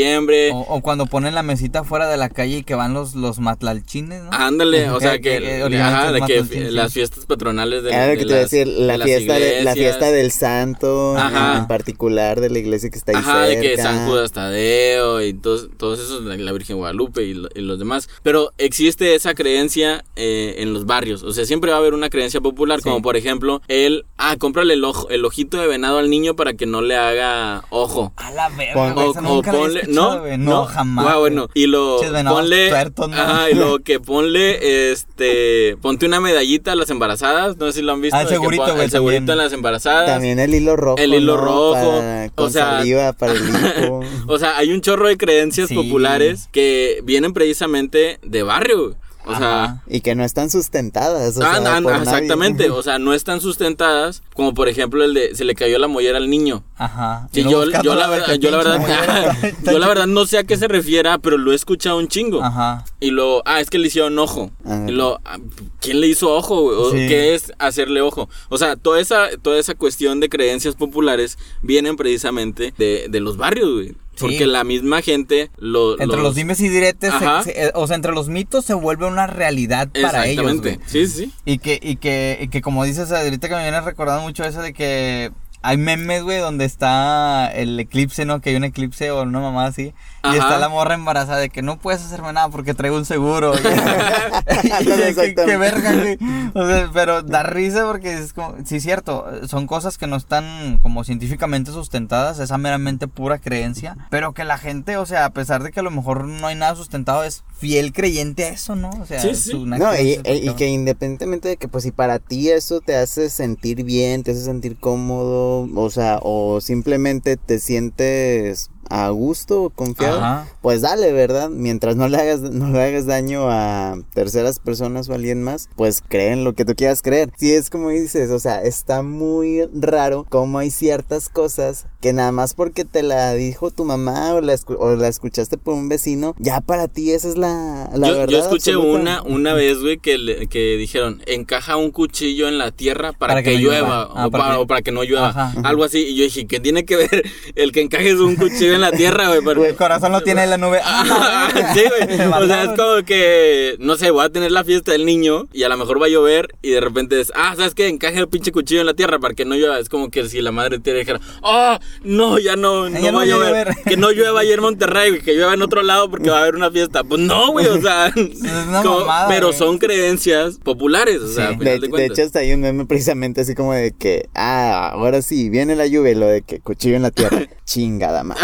[0.53, 3.39] O, o cuando ponen la mesita fuera de la calle y que van los, los
[3.39, 4.31] matlalchines, ¿no?
[4.33, 8.05] Ándale, o sea Que- que, que originalmente ajá, de que las fiestas patronales de, Era
[8.07, 11.17] lo de que te las- decir, la de las fiesta, de, la fiesta del santo,
[11.17, 11.59] Ajá.
[11.59, 13.83] en particular de la iglesia que está ahí Ajá, de que cerca.
[13.83, 18.09] San Judas Tadeo y todos, todos esos, la, Virgen Guadalupe y, lo- y los demás.
[18.23, 21.23] Pero existe esa creencia eh, en los barrios.
[21.23, 22.85] O sea, siempre va a haber una creencia popular, Sí.
[22.85, 26.55] como por ejemplo, el, ah, cómprale el, ojo, el ojito de venado al niño para
[26.55, 28.13] que no le haga ojo.
[28.17, 30.08] A la verga, O, esa o nunca la había ponle, escuchado,
[30.39, 32.69] No, jamás, Ah, bueno, y lo ponle.
[32.69, 33.17] tuertos, ¿no?
[33.17, 35.77] Ajá, y lo que ponle, este.
[35.81, 37.57] Ponte una medallita a las embarazadas.
[37.57, 38.17] No sé si lo han visto.
[38.17, 39.39] Ah, el segurito, pon- güey, El segurito también.
[39.39, 40.07] en las embarazadas.
[40.07, 40.97] También el hilo rojo.
[40.99, 41.43] El hilo ¿no?
[41.43, 44.01] rojo, Para- o sea- saliva para el hipo.
[44.27, 45.75] O sea, hay un chorro de creencias Sí.
[45.75, 48.95] populares que vienen precisamente de barrio.
[49.29, 49.83] O sea.
[49.87, 51.37] Y que no están sustentadas.
[51.37, 52.03] O Ah, sea, por nadie.
[52.03, 55.87] exactamente, o sea, no están sustentadas, como por ejemplo el de se le cayó la
[55.89, 56.65] mollera al niño.
[56.77, 57.29] Ajá.
[57.33, 60.45] Sí, Y yo, yo la verdad, yo la verdad, yo la verdad no sé a
[60.45, 62.43] qué se refiera, pero lo he escuchado un chingo.
[62.43, 62.85] Ajá.
[63.01, 64.51] Y lo, ah, es que le hicieron ojo.
[64.65, 64.87] Ah.
[64.89, 65.39] Y lo, ah,
[65.81, 66.63] ¿quién le hizo ojo?
[66.63, 66.77] güey?
[66.77, 66.97] ¿O Sí.
[67.09, 68.29] ¿Qué es hacerle ojo?
[68.49, 73.37] O sea, toda esa, toda esa cuestión de creencias populares vienen precisamente de, de los
[73.37, 73.95] barrios, güey.
[74.19, 74.27] Sí.
[74.27, 77.43] Porque la misma gente lo, Entre los dimes y diretes, se- Ajá.
[77.45, 80.81] se- eh, o sea, entre los mitos se vuelve una realidad para ellos, Exactamente.
[80.87, 81.33] sí, sí.
[81.45, 84.61] Y que, y que, y que como dices ahorita que me viene recordando mucho eso
[84.61, 85.31] de que
[85.63, 88.41] hay memes, güey, donde está el eclipse, ¿no?
[88.41, 89.93] Que hay un eclipse o una mamá así.
[90.25, 90.37] Y Ajá.
[90.37, 93.53] está la morra embarazada de que no puedes hacerme nada porque traigo un seguro.
[93.59, 95.45] Y- y- que, Exactamente.
[95.47, 96.19] que verga, güey.
[96.55, 100.17] O sea, pero da risa porque es como, sí, es cierto, son cosas que no
[100.17, 105.31] están como científicamente sustentadas, esa meramente pura creencia, pero que la gente, o sea, a
[105.31, 108.75] pesar de que a lo mejor no hay nada sustentado, es fiel creyente a eso,
[108.77, 108.91] ¿no?
[108.91, 109.55] O sea, Sí, es sí.
[109.55, 112.81] una No, y, creencia y- y que independientemente de que pues si para ti eso
[112.81, 119.09] te hace sentir bien, te hace sentir cómodo, o sea, o simplemente te sientes a
[119.11, 120.47] gusto confiado, Ajá.
[120.69, 121.49] Pues dale, ¿verdad?
[121.49, 125.71] Mientras no le hagas no le hagas daño a terceras personas o a alguien más,
[125.77, 127.31] pues creen lo que tú quieras creer.
[127.39, 132.33] Si es como dices, o sea, está muy raro cómo hay ciertas cosas que nada
[132.33, 135.89] más porque te la dijo tu mamá o la, escu- o la escuchaste por un
[135.89, 138.29] vecino, ya para ti esa es la, la yo, verdad.
[138.29, 139.01] yo escuché absoluta.
[139.01, 143.33] una una vez, güey, que, le- que dijeron, encaja un cuchillo en la tierra para,
[143.33, 144.03] Para que que, no llueva, llueva.
[144.15, 145.55] Ah, o, para para, que- o para que no llueva, Ajá.
[145.65, 146.01] algo así.
[146.01, 149.29] Y yo dije, ¿qué tiene que ver el que encajes un cuchillo en la tierra,
[149.29, 149.41] güey?
[149.41, 150.81] Para- El corazón lo tiene en la nube.
[150.85, 152.21] Ah, sí, güey.
[152.43, 155.63] O sea, es como que, no sé, voy a tener la fiesta del niño y
[155.63, 157.89] a lo mejor va a llover y de repente es, ah, ¿sabes qué?
[157.89, 159.79] Encaje el pinche cuchillo en la tierra para que no llueva.
[159.79, 163.19] Es como que si la madre te dijera, oh, no, ya no, no Ya no
[163.19, 163.67] va a llover.
[163.69, 163.77] llover.
[163.85, 166.43] Que no llueva ayer en Monterrey, güey, que llueva en otro lado porque va a
[166.43, 167.05] haber una fiesta.
[167.05, 169.59] Pues no, güey, o sea, una como- mamada, pero güey.
[169.59, 171.57] son creencias populares, o sea, Sí.
[171.65, 175.49] De, de hecho, hasta hay un meme precisamente así como de que, ah, ahora sí,
[175.51, 177.43] viene la lluvia y lo de que cuchillo en la tierra.
[177.65, 178.43] Chingada madre.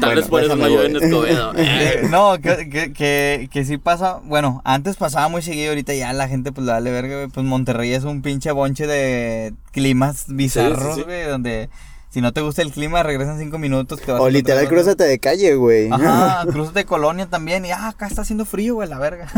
[0.00, 1.02] Tal vez Bueno, por eso no déjame llueve en voy.
[1.04, 1.52] Escobedo.
[1.56, 4.20] Eh, no, que, que, que, que sí pasa.
[4.24, 7.28] Bueno, antes pasaba muy seguido, ahorita ya la gente pues le vale verga, güey.
[7.28, 11.02] Pues Monterrey es un pinche bonche de climas bizarros, sí, sí.
[11.02, 11.68] güey, donde
[12.12, 14.00] si no te gusta el clima, regresan cinco minutos.
[14.06, 15.90] vas o literal, cruzate de calle, güey.
[15.90, 17.64] Ajá, cruzas de colonia también.
[17.64, 19.28] Y ah, acá está haciendo frío, güey, la verga.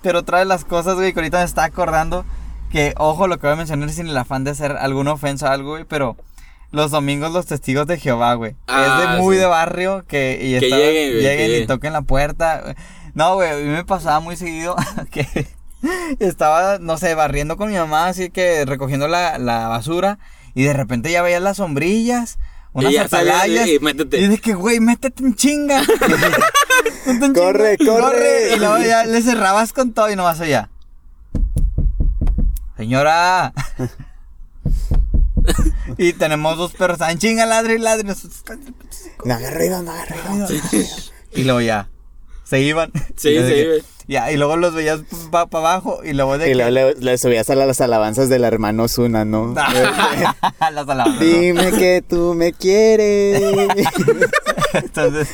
[0.00, 2.24] Pero trae las cosas, güey, que ahorita me está acordando.
[2.70, 5.52] Que, ojo, lo que voy a mencionar sin el afán de hacer alguna ofensa o
[5.52, 6.16] algo, güey, pero
[6.74, 8.56] los domingos los testigos de Jehová, güey.
[8.66, 9.40] Ah, es de muy sí.
[9.40, 12.74] de barrio que, y Que estaba- lleguen, güey, lleguen que y toquen la puerta.
[13.14, 14.74] No, güey, a mí me pasaba muy seguido
[15.10, 15.46] que
[16.18, 20.18] estaba, no sé, barriendo con mi mamá, así que recogiendo la, la basura.
[20.54, 22.38] Y de repente ya veía las sombrillas,
[22.72, 23.68] unas ya sabías, atalayas.
[23.68, 24.18] y métete.
[24.18, 25.82] Y de que, güey, métete en chinga.
[27.06, 28.54] Métete en Corre, chinga, corre.
[28.54, 30.70] Y luego ya le cerrabas con todo y nomás allá.
[32.76, 33.52] Señora.
[35.98, 36.98] y tenemos dos perros.
[37.08, 38.04] En chinga, ladre y ladre.
[39.24, 40.48] No ruido, no haga ruido.
[41.34, 41.88] Y luego ya.
[42.44, 42.90] Se iban.
[43.16, 43.82] Sí, güey.
[44.06, 46.00] Ya, y luego los veías para abajo.
[46.04, 49.24] Y luego de Y que- luego le, le subías a las alabanzas del hermano Zuna,
[49.24, 49.54] ¿no?
[49.54, 51.20] Las alabanzas, ¿no?
[51.24, 53.40] Dime que tú me quieres.
[54.74, 55.28] Entonces,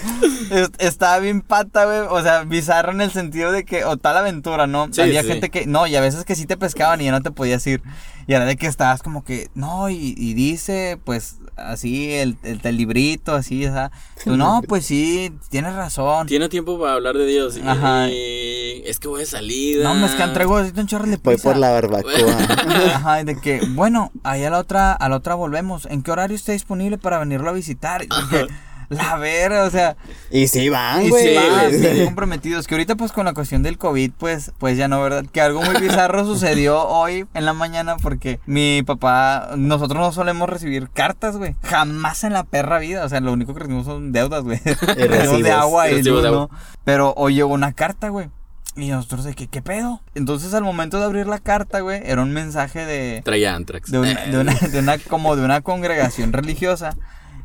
[0.50, 1.98] es- estaba bien pata, güey.
[2.10, 4.88] O sea, bizarro en el sentido de que, o tal aventura, ¿no?
[4.92, 5.28] Sí, Había sí.
[5.28, 7.66] gente que, no, y a veces que sí te pescaban y ya no te podías
[7.66, 7.82] ir.
[8.30, 12.60] Y era de que estabas como que, no, y, y dice, pues, así, el, el,
[12.62, 13.90] el librito, así, o sea.
[14.22, 16.28] Tú, no, pues sí, tienes razón.
[16.28, 17.56] Tiene tiempo para hablar de Dios.
[17.56, 18.08] Y, Ajá.
[18.08, 19.82] y es que voy de salida.
[19.82, 22.12] No, me es que traigo así un chorro de Voy por la barbacoa.
[22.94, 25.86] Ajá, y de que, bueno, ahí a la otra, a la otra volvemos.
[25.86, 28.02] ¿En qué horario está disponible para venirlo a visitar?
[28.02, 28.46] De que,
[28.90, 29.96] la ver, o sea,
[30.30, 31.28] Y sí van, Y güey.
[31.28, 32.66] sí, van, bien comprometidos.
[32.66, 35.24] Que ahorita, pues, con la cuestión del COVID, pues, pues ya no, ¿verdad?
[35.32, 40.48] Que algo muy bizarro sucedió hoy en la mañana porque mi papá, nosotros no solemos
[40.50, 41.54] recibir cartas, güey.
[41.62, 43.04] Jamás en la perra vida.
[43.04, 44.58] O sea, lo único que recibimos son deudas, güey.
[44.64, 46.48] Recibimos de agua y luz, de agua.
[46.50, 46.58] ¿no?
[46.84, 48.28] Pero hoy llegó una carta, güey.
[48.76, 50.00] Y nosotros de que, ¿qué pedo?
[50.14, 53.90] Entonces, al momento de abrir la carta, güey, era un mensaje de Traía Antrax.
[53.90, 56.96] de una, de una, de una- como de una congregación religiosa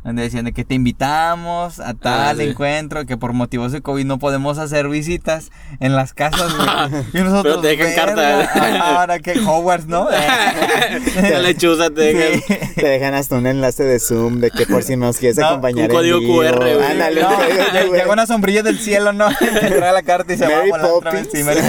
[0.06, 2.50] donde decían de que te invitamos a tal Ah, sí.
[2.50, 5.50] encuentro, que por motivos de COVID no podemos hacer visitas
[5.82, 6.54] en las casas.
[7.14, 8.46] Y nosotros, Pero te dejan carta.
[9.00, 10.08] Ahora que Hogwarts, ¿no?
[11.22, 12.42] La lechuza te dejan.
[12.48, 12.56] Sí.
[12.76, 15.86] Te dejan hasta un enlace de Zoom de que por si nos quieres No, acompañar.
[15.90, 16.42] un en código vivo.
[16.42, 16.84] QR, güey.
[16.92, 17.92] Ándale, No, un código QR.
[17.98, 19.28] llega una sombrilla del cielo, ¿no?
[19.38, 21.28] Te trae la carta y se Mary va volando otra vez.
[21.34, 21.60] Sí, Mary.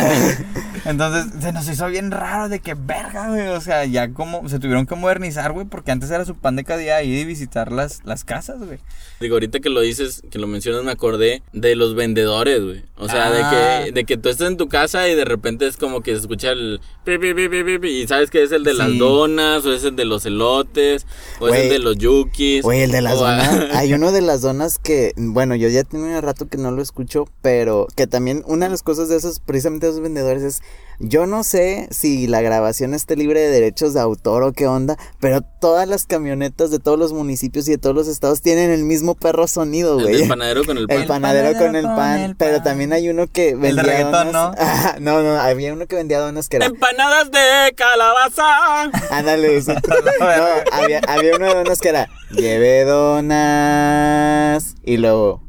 [0.86, 3.48] Entonces, se nos hizo bien raro de que, verga, güey.
[3.48, 6.64] O sea, ya como se tuvieron que modernizar, güey, porque antes era su pan de
[6.64, 8.78] cada día ir y visitar las, las casas, güey.
[9.20, 12.84] Digo, ahorita que lo dices, que lo mencionas, me acordé de los vendedores, güey.
[12.96, 13.30] O sea, Ah.
[13.30, 16.12] de que de que tú estás en tu casa y de repente es como que
[16.12, 19.72] se escucha el pi, pi, pi, y sabes que es el de las donas, o
[19.72, 21.06] es el de los elotes,
[21.40, 21.62] o es Güey.
[21.62, 22.64] el de los yukis.
[22.64, 23.48] Oye, el de las donas.
[23.74, 26.82] Hay uno de las donas que, bueno, yo ya tengo un rato que no lo
[26.82, 30.62] escucho, pero que también una de las cosas de esos, precisamente de esos vendedores es,
[30.98, 34.96] yo no sé si la grabación esté libre de derechos de autor o qué onda,
[35.20, 38.84] pero todas las camionetas de todos los municipios y de todos los estados tienen el
[38.84, 40.16] mismo perro sonido, el güey.
[40.18, 40.96] del panadero con el pan.
[40.96, 44.56] El panadero con el pan, pero también hay uno que vendía reggaetón, donas.
[44.58, 48.82] Ah, no, no, había uno que vendía donas que era Empanadas de calabaza.
[49.10, 49.72] Ándale, sí.
[50.18, 50.26] No,
[50.72, 55.42] había, había uno de donas que era lleve donas y luego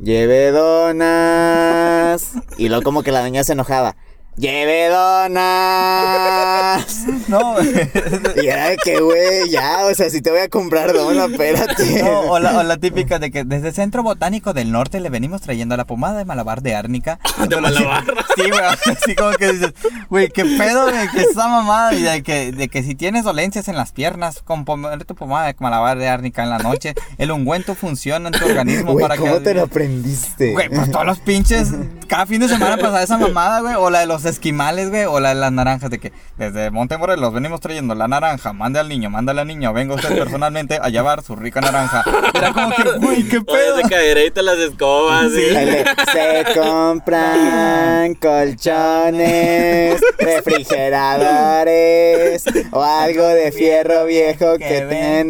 [0.00, 3.96] lleve donas y luego como que la doña se enojaba.
[4.36, 6.86] Lleve donas.
[7.28, 7.56] No,
[8.42, 12.02] Y era de que, güey, ya, o sea, si te voy a comprar dona, espérate.
[12.04, 15.10] No, o, la, o la típica de que desde el Centro Botánico del Norte le
[15.10, 17.18] venimos trayendo la pomada de Malabar de Árnica.
[17.48, 18.04] De Malabar.
[18.36, 19.72] Sí, güey, así como que dices,
[20.08, 23.66] güey, qué pedo, güey, que esa mamada y de que, de que si tienes dolencias
[23.66, 27.32] en las piernas, con poner tu pomada de Malabar de Árnica en la noche, el
[27.32, 29.40] ungüento funciona en tu organismo Güey, para ¿cómo que...
[29.40, 30.52] te lo aprendiste?
[30.52, 31.70] Güey, pues todos los pinches,
[32.06, 35.20] cada fin de semana pasaba esa mamada, güey, o la de los esquimales, güey, o
[35.20, 39.10] la de las naranjas, de que desde Montemorelos venimos trayendo la naranja, mande al niño,
[39.10, 42.04] manda a la niña, venga usted personalmente a llevar su rica naranja.
[42.34, 43.76] Era como que, güey, qué pedo.
[43.76, 45.30] Oye, caderita las escobas.
[45.32, 45.40] Sí.
[45.40, 54.76] de, Se compran colchones, refrigeradores o algo de fierro viejo Que.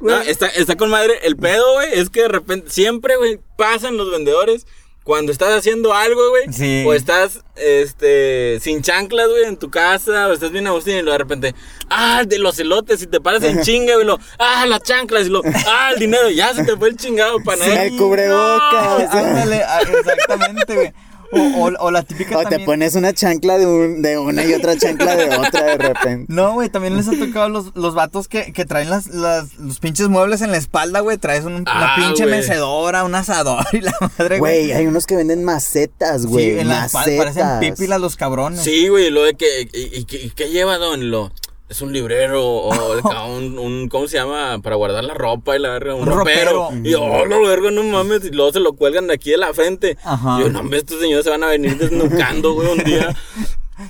[0.00, 1.14] No, está, está con madre.
[1.22, 4.66] El pedo, güey, es que de repente, siempre, güey, pasan los vendedores
[5.06, 6.52] cuando estás haciendo algo, güey.
[6.52, 6.82] Sí.
[6.84, 11.12] O estás, este, sin chanclas, güey, en tu casa, o estás bien Agustín y luego
[11.12, 11.54] de repente,
[11.88, 15.28] ah, de los elotes, y te paras en chinga, güey, lo, ah, las chanclas, y
[15.30, 19.10] lo, ah, el dinero, ya se te fue el chingado para Sí, el cubrebocas.
[19.14, 20.92] Ándale, ah, exactamente, güey.
[21.32, 24.52] O, o, o la típica O te pones una chancla de, un, de una y
[24.54, 26.32] otra chancla de otra de repente.
[26.32, 29.78] No, güey, también les ha tocado los, los vatos que, que traen las, las, los
[29.80, 31.18] pinches muebles en la espalda, güey.
[31.18, 32.36] Traes un- una Ah, pinche güey.
[32.36, 34.66] mecedora, un asador y la madre, güey.
[34.66, 36.52] Güey, hay unos que venden macetas, güey.
[36.52, 37.60] sí, en la espalda parecen macetas.
[37.76, 38.60] pípilas los cabrones.
[38.62, 41.10] Sí, güey, lo de que, y, y qué lleva, don?
[41.10, 41.32] Lo,
[41.68, 42.70] es un librero o
[43.36, 44.60] un, un, ¿cómo se llama?
[44.62, 46.70] Para guardar la ropa y la verga, un, Un ropero.
[46.70, 46.88] ropero.
[46.88, 49.52] Y oh, la verga, no mames, y luego se lo cuelgan de aquí de la
[49.52, 49.96] frente.
[50.04, 50.36] Ajá.
[50.38, 53.14] Y yo, no, hombre, estos señores se van a venir desnucando, güey, un día.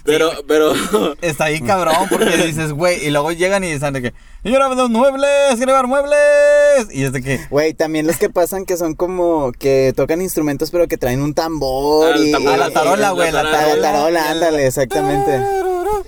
[0.05, 0.73] Pero, pero,
[1.23, 4.89] Está ahí cabrón porque dices, güey, y luego llegan y dicen de que, señora, vendo
[4.89, 6.89] muebles, quiero llevar muebles.
[6.93, 10.73] Y es de que, Güey, también los que pasan que son como que tocan instrumentos
[10.73, 12.33] pero que traen un tambor Ah, y...
[12.33, 13.81] tambor, a la tarola, güey, la La tarola.
[13.83, 15.41] tarola, ándale, exactamente.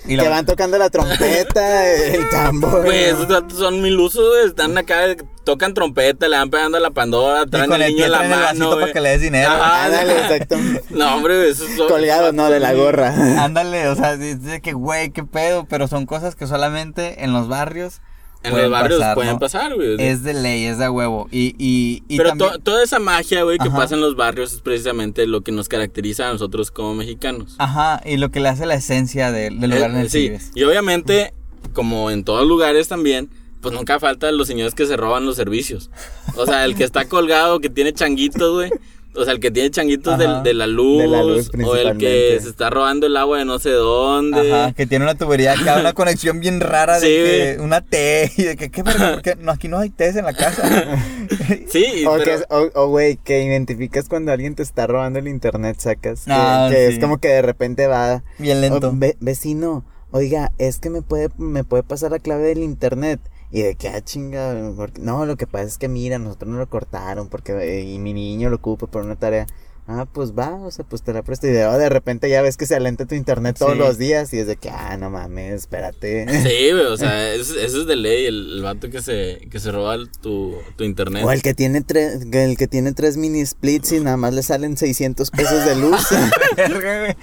[0.05, 2.83] Y Que la- van tocando la trompeta, el tambor.
[2.85, 6.81] güey, esos datos son mil usos, güey, están acá, tocan trompeta, le van pegando a
[6.81, 9.21] la pandora, traen al el niño en la traen el mano, para que le des
[9.21, 9.49] dinero.
[9.51, 9.85] Ajá.
[9.85, 10.83] Ándale, exactamente.
[10.89, 11.87] No, hombre, esos son...
[11.87, 13.13] Colgado, no, de la gorra.
[13.43, 17.47] Ándale, o sea, dice que, güey, qué pedo, pero son cosas que solamente en los
[17.47, 18.01] barrios
[18.41, 19.39] En los barrios pasar, pueden ¿no?
[19.39, 19.95] pasar, güey.
[19.99, 21.27] Es de ley, es de huevo.
[21.31, 22.51] Y, y, y Pero también...
[22.53, 23.75] to- toda esa magia, güey, que Ajá.
[23.77, 27.55] pasa en los barrios es precisamente lo que nos caracteriza a nosotros como mexicanos.
[27.57, 30.11] Ajá, y lo que le hace la esencia del, del lugar en Eh, el que
[30.11, 30.51] sí, vives.
[30.55, 31.33] y obviamente,
[31.73, 33.29] como en todos lugares también,
[33.61, 35.89] pues nunca faltan los señores que se roban los servicios.
[36.37, 38.71] O sea, el que está colgado, que tiene changuitos, güey.
[39.19, 40.41] O sea, el que tiene changuitos del- Ajá.
[40.43, 43.45] de, la luz, De la luz, o el que se está robando el agua de
[43.45, 44.51] no sé dónde.
[44.53, 48.31] Ajá, que tiene una tubería acá, una conexión bien rara de Sí, que una T
[48.37, 50.63] y de que qué verga, porque no, aquí no hay T's en la casa.
[51.69, 56.25] Sí, O, pero- que, güey, que identificas cuando alguien te está robando el internet, sacas.
[56.25, 56.93] Que, Ah, que sí.
[56.93, 58.23] es como que de repente va.
[58.37, 58.89] Bien lento.
[58.89, 63.19] "Oh, ve- vecino, oiga, es que me puede, me puede pasar la clave del internet.
[63.51, 64.53] Y de que, ah, chinga,
[64.99, 68.13] no, lo que pasa es que mira, nosotros no lo cortaron porque eh, y mi
[68.13, 69.47] niño lo ocupa por una tarea.
[69.89, 71.47] Ah, pues va, o sea, pues te la presto.
[71.47, 73.79] Y de, oh, de repente ya ves que se alenta tu internet todos Sí.
[73.79, 74.31] los días.
[74.33, 76.25] Y es de que, ah, no mames, espérate.
[76.43, 79.59] Sí, güey, o sea, eso, eso es de ley, el, el vato que se, que
[79.59, 81.23] se roba el- tu, tu internet.
[81.25, 84.43] O el que tiene tres, el que tiene tres mini splits y nada más le
[84.43, 86.07] salen 600 pesos de luz.
[86.55, 87.15] Verga, güey.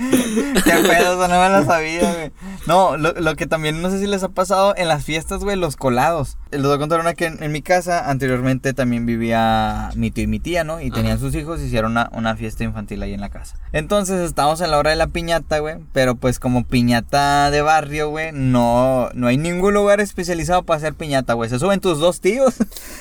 [0.64, 2.32] Qué pedo, no me lo sabía, güey.
[2.66, 5.56] No, lo, lo que también no sé si les ha pasado en las fiestas, güey,
[5.56, 6.36] los colados.
[6.50, 10.24] Les voy a contar una que en, en mi casa anteriormente también vivía mi tío
[10.24, 10.80] y mi tía, ¿no?
[10.80, 13.56] Y tenían sus hijos y hicieron una, una fiesta infantil ahí en la casa.
[13.72, 15.76] Entonces estábamos en la hora de la piñata, güey.
[15.92, 20.94] Pero pues como piñata de barrio, güey, no, no hay ningún lugar especializado para hacer
[20.94, 21.50] piñata, güey.
[21.50, 22.54] Se suben tus dos tíos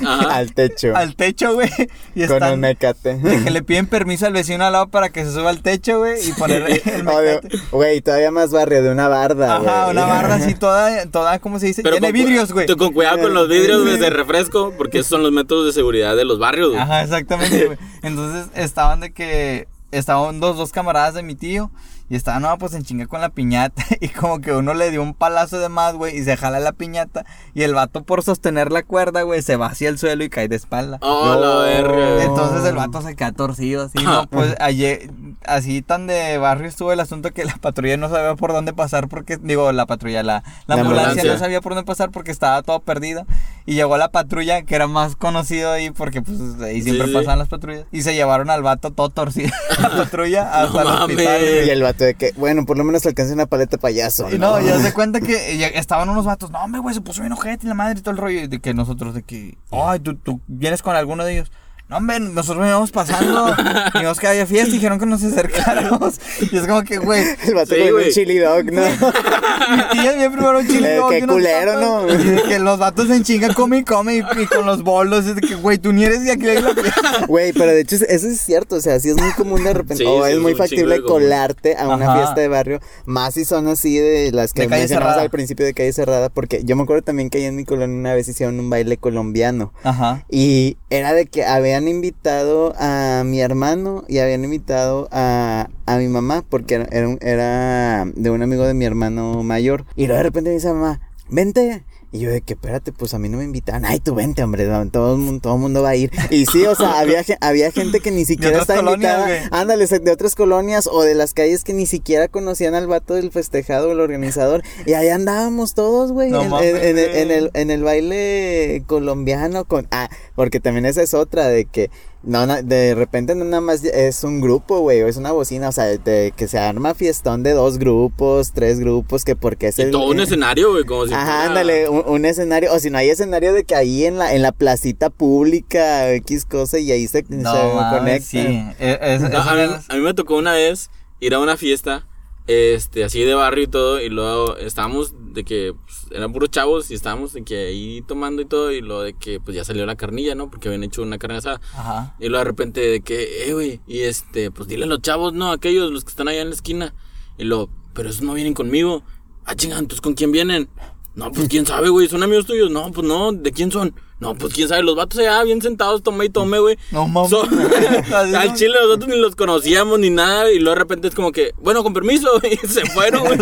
[0.05, 0.35] Ajá.
[0.35, 0.95] al techo.
[0.95, 1.69] al techo, güey.
[2.15, 2.53] Y con están...
[2.53, 3.15] un mecate.
[3.17, 5.99] de que le piden permiso al vecino al lado para que se suba al techo,
[5.99, 7.49] güey, y poner el mecate.
[7.71, 9.57] Güey, todavía más barrio, de una barda.
[9.57, 11.83] Ajá, una barra así toda, toda, ¿cómo se dice?
[11.83, 12.67] Pero Llena de vidrios, güey.
[12.67, 15.73] tú Con cuidado con los vidrios güey, de refresco, porque esos son los métodos de
[15.73, 16.81] seguridad de los barrios, güey.
[16.81, 17.77] Ajá, exactamente, güey.
[18.01, 19.44] Entonces estaban de que
[19.91, 21.71] estaban dos, dos camaradas de mi tío
[22.09, 25.01] y estaban, no, pues en chinga con la piñata y como que uno le dio
[25.01, 28.71] un palazo de más, güey, y se jala la piñata y el vato por sostener
[28.71, 30.97] la cuerda, güey, se va hacia el suelo y cae de espalda.
[31.01, 31.39] Oh, No.
[31.39, 32.23] la verga.
[32.23, 35.09] Entonces el vato se queda torcido así, no, pues ayer,
[35.45, 39.07] así tan de barrio estuvo el asunto que la patrulla no sabía por dónde pasar
[39.07, 41.33] porque, digo, la patrulla, la, la La ambulancia, ambulancia.
[41.33, 43.25] no sabía por dónde pasar porque estaba todo perdida
[43.65, 47.17] y llegó la patrulla que era más conocido ahí porque pues ahí siempre Sí, sí.
[47.17, 49.49] pasaban las patrullas y se llevaron al vato todo torcido,
[49.81, 51.01] la patrulla hasta el mames.
[51.17, 51.41] hospital.
[51.65, 54.29] Y el vato de que, bueno, por lo menos alcancé una paleta payaso.
[54.33, 57.21] Y no, ya se cuenta que ya estaban unos vatos, no, hombre, güey, se puso
[57.21, 58.47] bien ojete y la madre y todo el rollo.
[58.47, 61.51] De que nosotros, de que, ay, ¿tú, tú vienes con alguno de ellos.
[61.87, 63.55] No, hombre, nosotros veníamos pasando,
[63.99, 66.15] vimos que había fiesta y dijeron que nos acercáramos.
[66.51, 68.81] Y es como que, güey, El vato Sí, un chili dog, ¿no?
[68.81, 70.93] mi tía bien primero un chile.
[70.93, 72.11] Eh, dog qué culero, ¿no?
[72.11, 75.25] Y de que los vatos en chinga come y come y, y con los bolos.
[75.27, 77.25] Es de que, güey, tú ni eres de aquí de la fiesta.
[77.27, 79.97] Güey, pero de hecho eso es cierto, o sea, sí es muy común de repente,
[79.97, 82.15] Sí, o sí, es es muy factible colarte a una Ajá.
[82.17, 85.21] fiesta de barrio, más si son así de las que De calle mencionamos cerrada.
[85.23, 87.95] al principio de calle cerrada, porque yo me acuerdo también que ahí en mi colonia
[87.95, 89.71] una vez hicieron un baile colombiano.
[89.83, 90.25] Ajá.
[90.29, 91.43] Y era de que
[91.75, 98.05] habían invitado a mi hermano y habían invitado a, a mi mamá, porque era, era,
[98.15, 99.85] de un amigo de mi hermano mayor.
[99.95, 101.83] Y luego de repente me dice mamá, vente.
[102.15, 103.83] Y yo de que, espérate, pues a mí no me invitan.
[103.83, 106.11] Ay, tú vente, hombre, todo el mundo, todo el mundo va a ir.
[106.29, 109.47] Y sí, o sea, había, había gente que ni siquiera estaba colonias, invitada.
[109.47, 109.49] güey.
[109.51, 113.31] Ándale, de otras colonias o de las calles que ni siquiera conocían al vato del
[113.31, 114.63] festejado o el organizador.
[114.85, 120.09] Y ahí andábamos todos, güey, No en, en el, en el baile colombiano con ah
[120.35, 121.89] porque también esa es otra de que
[122.25, 125.69] no, na- de repente no nada más es un grupo güey o es una bocina
[125.69, 129.77] o sea de que se arma fiestón de dos grupos tres grupos que porque es
[129.79, 132.73] Y el todo un eh, escenario, güey, como si Ajá, fuera- ándale, un, un escenario,
[132.73, 136.45] o si no hay escenario de que ahí en la, en la placita pública, X
[136.45, 137.53] cosa, y ahí se, No,
[137.91, 138.25] conecta.
[138.25, 138.39] sí.
[138.79, 141.57] Es- es- No, es a, mí, a mí me tocó una vez ir a una
[141.57, 142.07] fiesta,
[142.47, 146.91] este, así de barrio y todo, y luego estábamos de que pues, eran puros chavos
[146.91, 149.85] y estábamos de que ahí tomando y todo, y luego de que pues ya salió
[149.85, 150.49] la carnilla, ¿no?
[150.49, 151.59] Porque habían hecho una carne asada.
[151.73, 152.15] Ajá.
[152.19, 155.33] Y luego de repente de que, eh, güey, y este, pues dile a los chavos,
[155.33, 155.51] ¿no?
[155.51, 156.93] Aquellos, los que están allá en la esquina.
[157.37, 159.03] Y luego, pero esos no vienen conmigo.
[159.45, 160.69] Ah, chinga, entonces ¿con quién vienen?
[161.15, 162.69] No, pues quién sabe, güey, son amigos tuyos.
[162.69, 163.95] No, pues no, ¿de quién son?
[164.25, 166.77] No, pues quién sabe, los vatos allá bien sentados, tome y tome, güey.
[166.91, 167.31] No mames.
[168.13, 170.51] Al chile nosotros ni los conocíamos ni nada.
[170.51, 173.39] Y luego de repente es como que, bueno, con permiso, y se fueron, güey.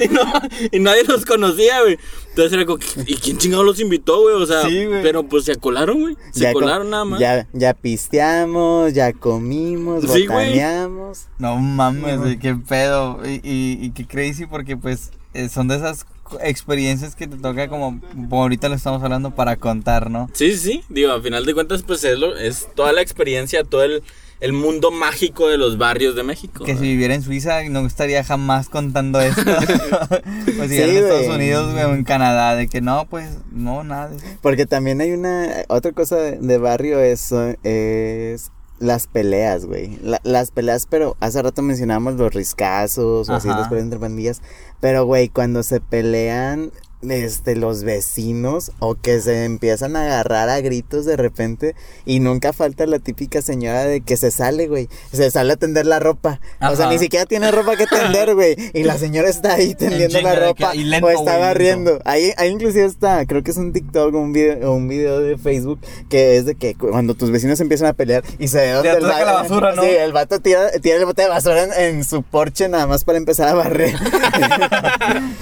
[0.00, 0.32] y, no-
[0.72, 1.98] y nadie los conocía, güey.
[2.30, 4.34] Entonces era como, ¿y quién chingado los invitó, güey?
[4.34, 5.02] O sea, Sí, güey.
[5.02, 6.16] pero pues se acolaron, güey.
[6.32, 7.20] Se Ya co- colaron nada más.
[7.20, 10.48] Ya, ya pisteamos, ya comimos, Sí, güey.
[10.50, 11.26] botaneamos.
[11.38, 13.20] No mames, güey, qué pedo.
[13.24, 16.06] Y, y, y qué crazy porque pues eh, son de esas
[16.42, 20.28] experiencias que te toca como, como ahorita lo estamos hablando para contar, ¿no?
[20.32, 20.84] Sí, sí, sí.
[20.88, 24.02] Digo, a final de cuentas, pues es, lo, es toda la experiencia, todo el,
[24.40, 26.64] el mundo mágico de los barrios de México.
[26.64, 29.42] Que si viviera en Suiza no estaría jamás contando esto.
[30.56, 31.28] pues si Sí, viviera en Estados.
[31.28, 34.26] Unidos güey, o en Canadá, de que no, pues no, nada de eso.
[34.42, 39.98] Porque también hay una, otra cosa de, de barrio es, es las peleas, güey.
[40.02, 44.42] La- las peleas, pero hace rato mencionábamos los riscazos o así, las peleas entre pandillas.
[44.80, 46.70] Pero, güey, cuando se pelean
[47.10, 51.74] este, los vecinos o que se empiezan a agarrar a gritos de repente
[52.04, 55.86] y nunca falta la típica señora de que se sale, güey, se sale a tender
[55.86, 56.40] la ropa.
[56.60, 60.20] O sea, ni siquiera tiene ropa que tender, güey, y la señora está ahí tendiendo
[60.20, 62.00] la de que- ropa lento, o está barriendo.
[62.04, 65.20] Ahí, ahí inclusive está, creo que es un TikTok o un video, o un video
[65.20, 68.58] de Facebook que es de que cu- cuando tus vecinos empiezan a pelear y se
[68.58, 69.82] ve el, la basura, ¿no?
[69.82, 73.04] Sí, el vato tira, tira el bote de basura en, en su porche nada más
[73.04, 73.94] para empezar a barrer.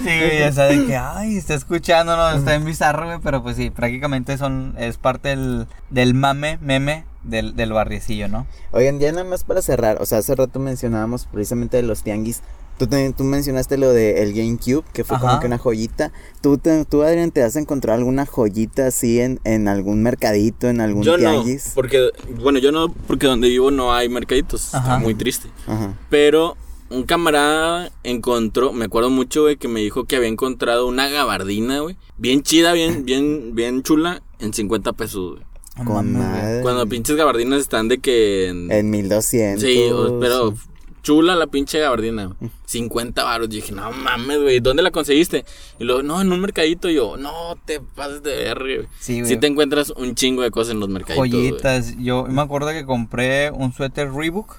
[0.03, 3.43] Sí, güey, ya sabes que, ay, este está escuchando, no, está en bizarro, güey, pero
[3.43, 8.45] pues sí, prácticamente son, es parte del, del mame, meme del, del barriecillo, ¿no?
[8.71, 12.41] Oigan, ya nada más para cerrar, o sea, hace rato mencionábamos precisamente de los tianguis.
[12.79, 15.39] Tú, te- tú mencionaste lo del el GameCube, que fue como Ajá.
[15.39, 16.11] que una joyita.
[16.41, 20.81] ¿Tú, te- tú, Adrián, te has encontrado alguna joyita así en, en algún mercadito, en
[20.81, 21.71] algún Yo no, tianguis?
[21.75, 22.09] porque,
[22.41, 24.65] bueno, yo no, porque donde vivo no hay mercaditos.
[24.65, 24.97] Está Ajá.
[24.97, 25.49] muy triste.
[25.67, 25.93] Ajá.
[26.09, 26.57] Pero
[26.93, 31.79] un camarada encontró, me acuerdo mucho, güey, que me dijo que había encontrado una gabardina,
[31.79, 31.97] güey.
[32.17, 35.43] Bien chida, bien, bien, bien chula, en 50 pesos, güey.
[35.85, 36.23] Con güey.
[36.23, 36.61] madre.
[36.61, 38.71] Cuando pinches gabardinas están de que en...
[38.71, 39.61] En 1200.
[39.63, 39.89] Sí,
[40.19, 40.53] pero
[41.01, 42.27] chula la pinche gabardina.
[42.39, 42.51] güey.
[42.65, 43.49] 50 baros.
[43.49, 45.45] Dije, no mames, güey, ¿dónde la conseguiste?
[45.79, 46.89] Y luego, no, en un mercadito.
[46.89, 48.87] Y yo, no te pases de ver, güey.
[48.99, 49.25] Sí, güey.
[49.31, 51.27] Si te encuentras un chingo de cosas en los mercaditos.
[51.29, 51.49] güey.
[51.49, 51.97] Joyitas.
[51.97, 54.55] Yo me acuerdo que compré un suéter Reebok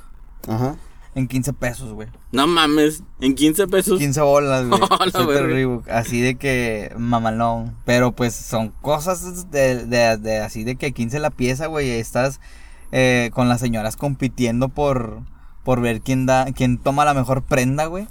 [0.48, 0.76] Ajá.
[1.14, 2.08] En 15 pesos, güey.
[2.32, 3.98] No mames, en 15 pesos.
[3.98, 4.80] 15 bolas, güey.
[5.14, 5.82] Oh.
[5.90, 7.76] Así de que mamalón.
[7.84, 11.90] Pero pues son cosas de, de, de así de que 15 la pieza, güey.
[11.90, 12.40] Estás
[12.92, 15.20] eh, con las señoras compitiendo por,
[15.62, 18.06] por ver quién da, quién toma la mejor prenda, güey.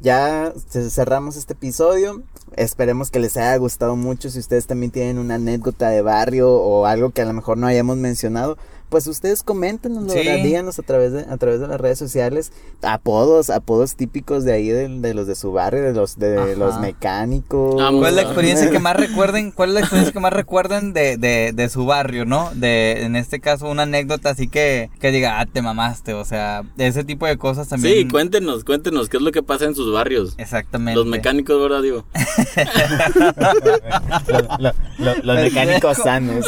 [0.00, 2.22] Ya ce- cerramos este episodio.
[2.56, 4.28] Esperemos que les haya gustado mucho.
[4.30, 7.66] Si ustedes también tienen una anécdota de barrio o algo que a lo mejor no
[7.66, 8.56] hayamos mencionado,
[8.88, 10.20] pues ustedes coméntenos, Sí.
[10.42, 14.68] díganos a través de a través de las redes sociales apodos, apodos típicos de ahí
[14.68, 16.46] de, de los de su barrio, de los de Ajá.
[16.56, 17.76] los mecánicos.
[17.80, 19.50] Ah, ¿Cuál es la experiencia que más recuerden?
[19.50, 22.50] ¿Cuál es la experiencia que más recuerden de, de, de su barrio, no?
[22.54, 26.14] De, en este caso, una anécdota así que, que diga, ah, te mamaste.
[26.14, 27.94] O sea, ese tipo de cosas también.
[27.96, 30.34] Sí, cuéntenos, cuéntenos qué es lo que pasa en sus barrios.
[30.38, 30.96] Exactamente.
[30.98, 32.04] Los mecánicos, ¿verdad, digo?
[34.58, 36.46] Lo- lo- los mecánicos sanos.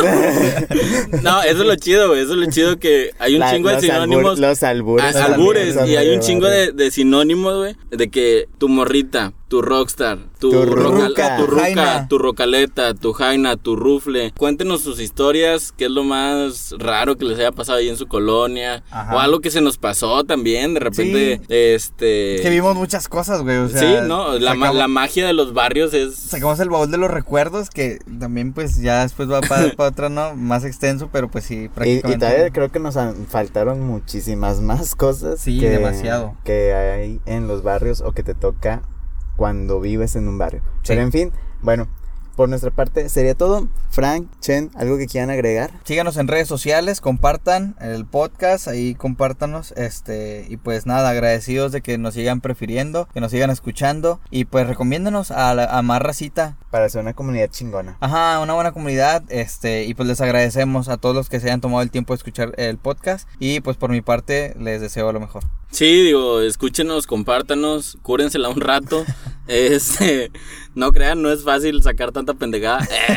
[1.23, 2.28] No, eso es lo chido, güey.
[2.31, 4.39] Eso es lo chido que hay un La- chingo de albur- sinónimos.
[4.39, 5.17] los albures.
[5.17, 7.77] Ah, albures, también y hay un chingo de, de sinónimos, güey.
[7.91, 11.37] De que tu morrita, tu rockstar, tu, Tu rocal- ruca.
[11.39, 12.07] tu ruca, Jaina.
[12.09, 14.33] tu rocaleta, tu jaina, tu rufle.
[14.37, 18.07] Cuéntenos sus historias, qué es lo más raro que les haya pasado ahí en su
[18.07, 18.83] colonia.
[18.91, 19.17] Ajá.
[19.17, 22.41] O algo que se nos pasó también, de repente, este...
[22.43, 23.57] Que vimos muchas cosas, güey.
[23.57, 24.39] O sea, sí, ¿no?
[24.39, 26.15] La, ma- sacamos, la magia de los barrios es...
[26.17, 30.09] sacamos el baúl de los recuerdos, que también, pues, ya después va para, para otro,
[30.11, 30.35] ¿no?
[30.37, 32.27] Más extenso, pero pues sí, Y, y prácticamente.
[32.27, 35.41] todavía creo que nos han- faltaron muchísimas más cosas.
[35.41, 36.37] Sí, que, demasiado.
[36.45, 38.83] Que hay en los barrios o que te toca
[39.39, 40.61] cuando vives en un barrio.
[40.83, 40.89] Sí.
[40.89, 41.33] Pero en fin,
[41.63, 41.89] bueno,
[42.37, 43.67] por nuestra parte sería todo.
[43.91, 45.73] Frank, Chen, ¿algo que quieran agregar?
[45.83, 51.81] Síganos en redes sociales, compartan el podcast, ahí compártanos, este, y pues nada, agradecidos de
[51.81, 56.01] que nos sigan prefiriendo, que nos sigan escuchando, y pues recomiéndanos a, la- a más
[56.01, 56.57] racita.
[56.71, 57.97] Para hacer una comunidad chingona.
[57.99, 61.61] Ajá, una buena comunidad, este, y pues les agradecemos a todos los que se hayan
[61.61, 65.19] tomado el tiempo de escuchar el podcast, y pues por mi parte les deseo lo
[65.19, 65.43] mejor.
[65.71, 69.05] Sí, digo, escúchenos, compártanos, cúrensela un rato.
[69.49, 70.31] Este,
[70.75, 72.87] no crean, no es fácil sacar tanta pendejada.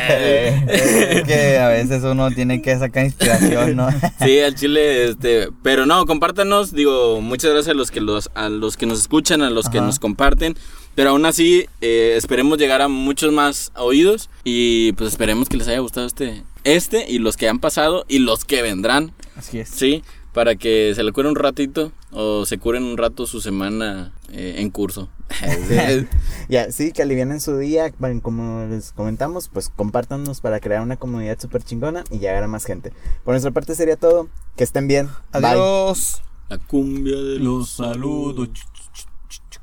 [0.66, 3.88] Es que a veces uno tiene que sacar inspiración, ¿no?
[4.18, 8.48] Sí, al chile, este, pero no, compártanos, digo, muchas gracias a los que los, a
[8.48, 10.56] los que nos escuchan, a los que nos comparten,
[10.94, 15.68] pero aún así, eh, esperemos llegar a muchos más oídos y pues esperemos que les
[15.68, 19.68] haya gustado este, este y los que han pasado y los que vendrán, Así es.
[19.68, 20.02] sí,
[20.32, 24.56] para que se le cure un ratito o se curen un rato su semana eh,
[24.58, 25.08] en curso.
[26.48, 27.92] Ya, sí, que alivianen su día.
[27.98, 32.48] bueno, Como les comentamos, pues compártanos para crear una comunidad súper chingona y llegar a
[32.48, 32.92] más gente.
[33.24, 34.28] Por nuestra parte sería todo.
[34.56, 35.06] Que estén bien.
[35.32, 35.46] Bye.
[35.46, 36.22] Adiós.
[36.48, 38.48] La cumbia de los saludos.
[38.48, 39.08] saludos.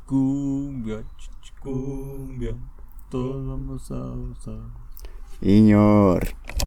[0.06, 1.04] Cumbia,
[1.62, 2.56] cumbia.
[3.12, 4.60] Todos vamos a usar.
[5.40, 6.30] Señor.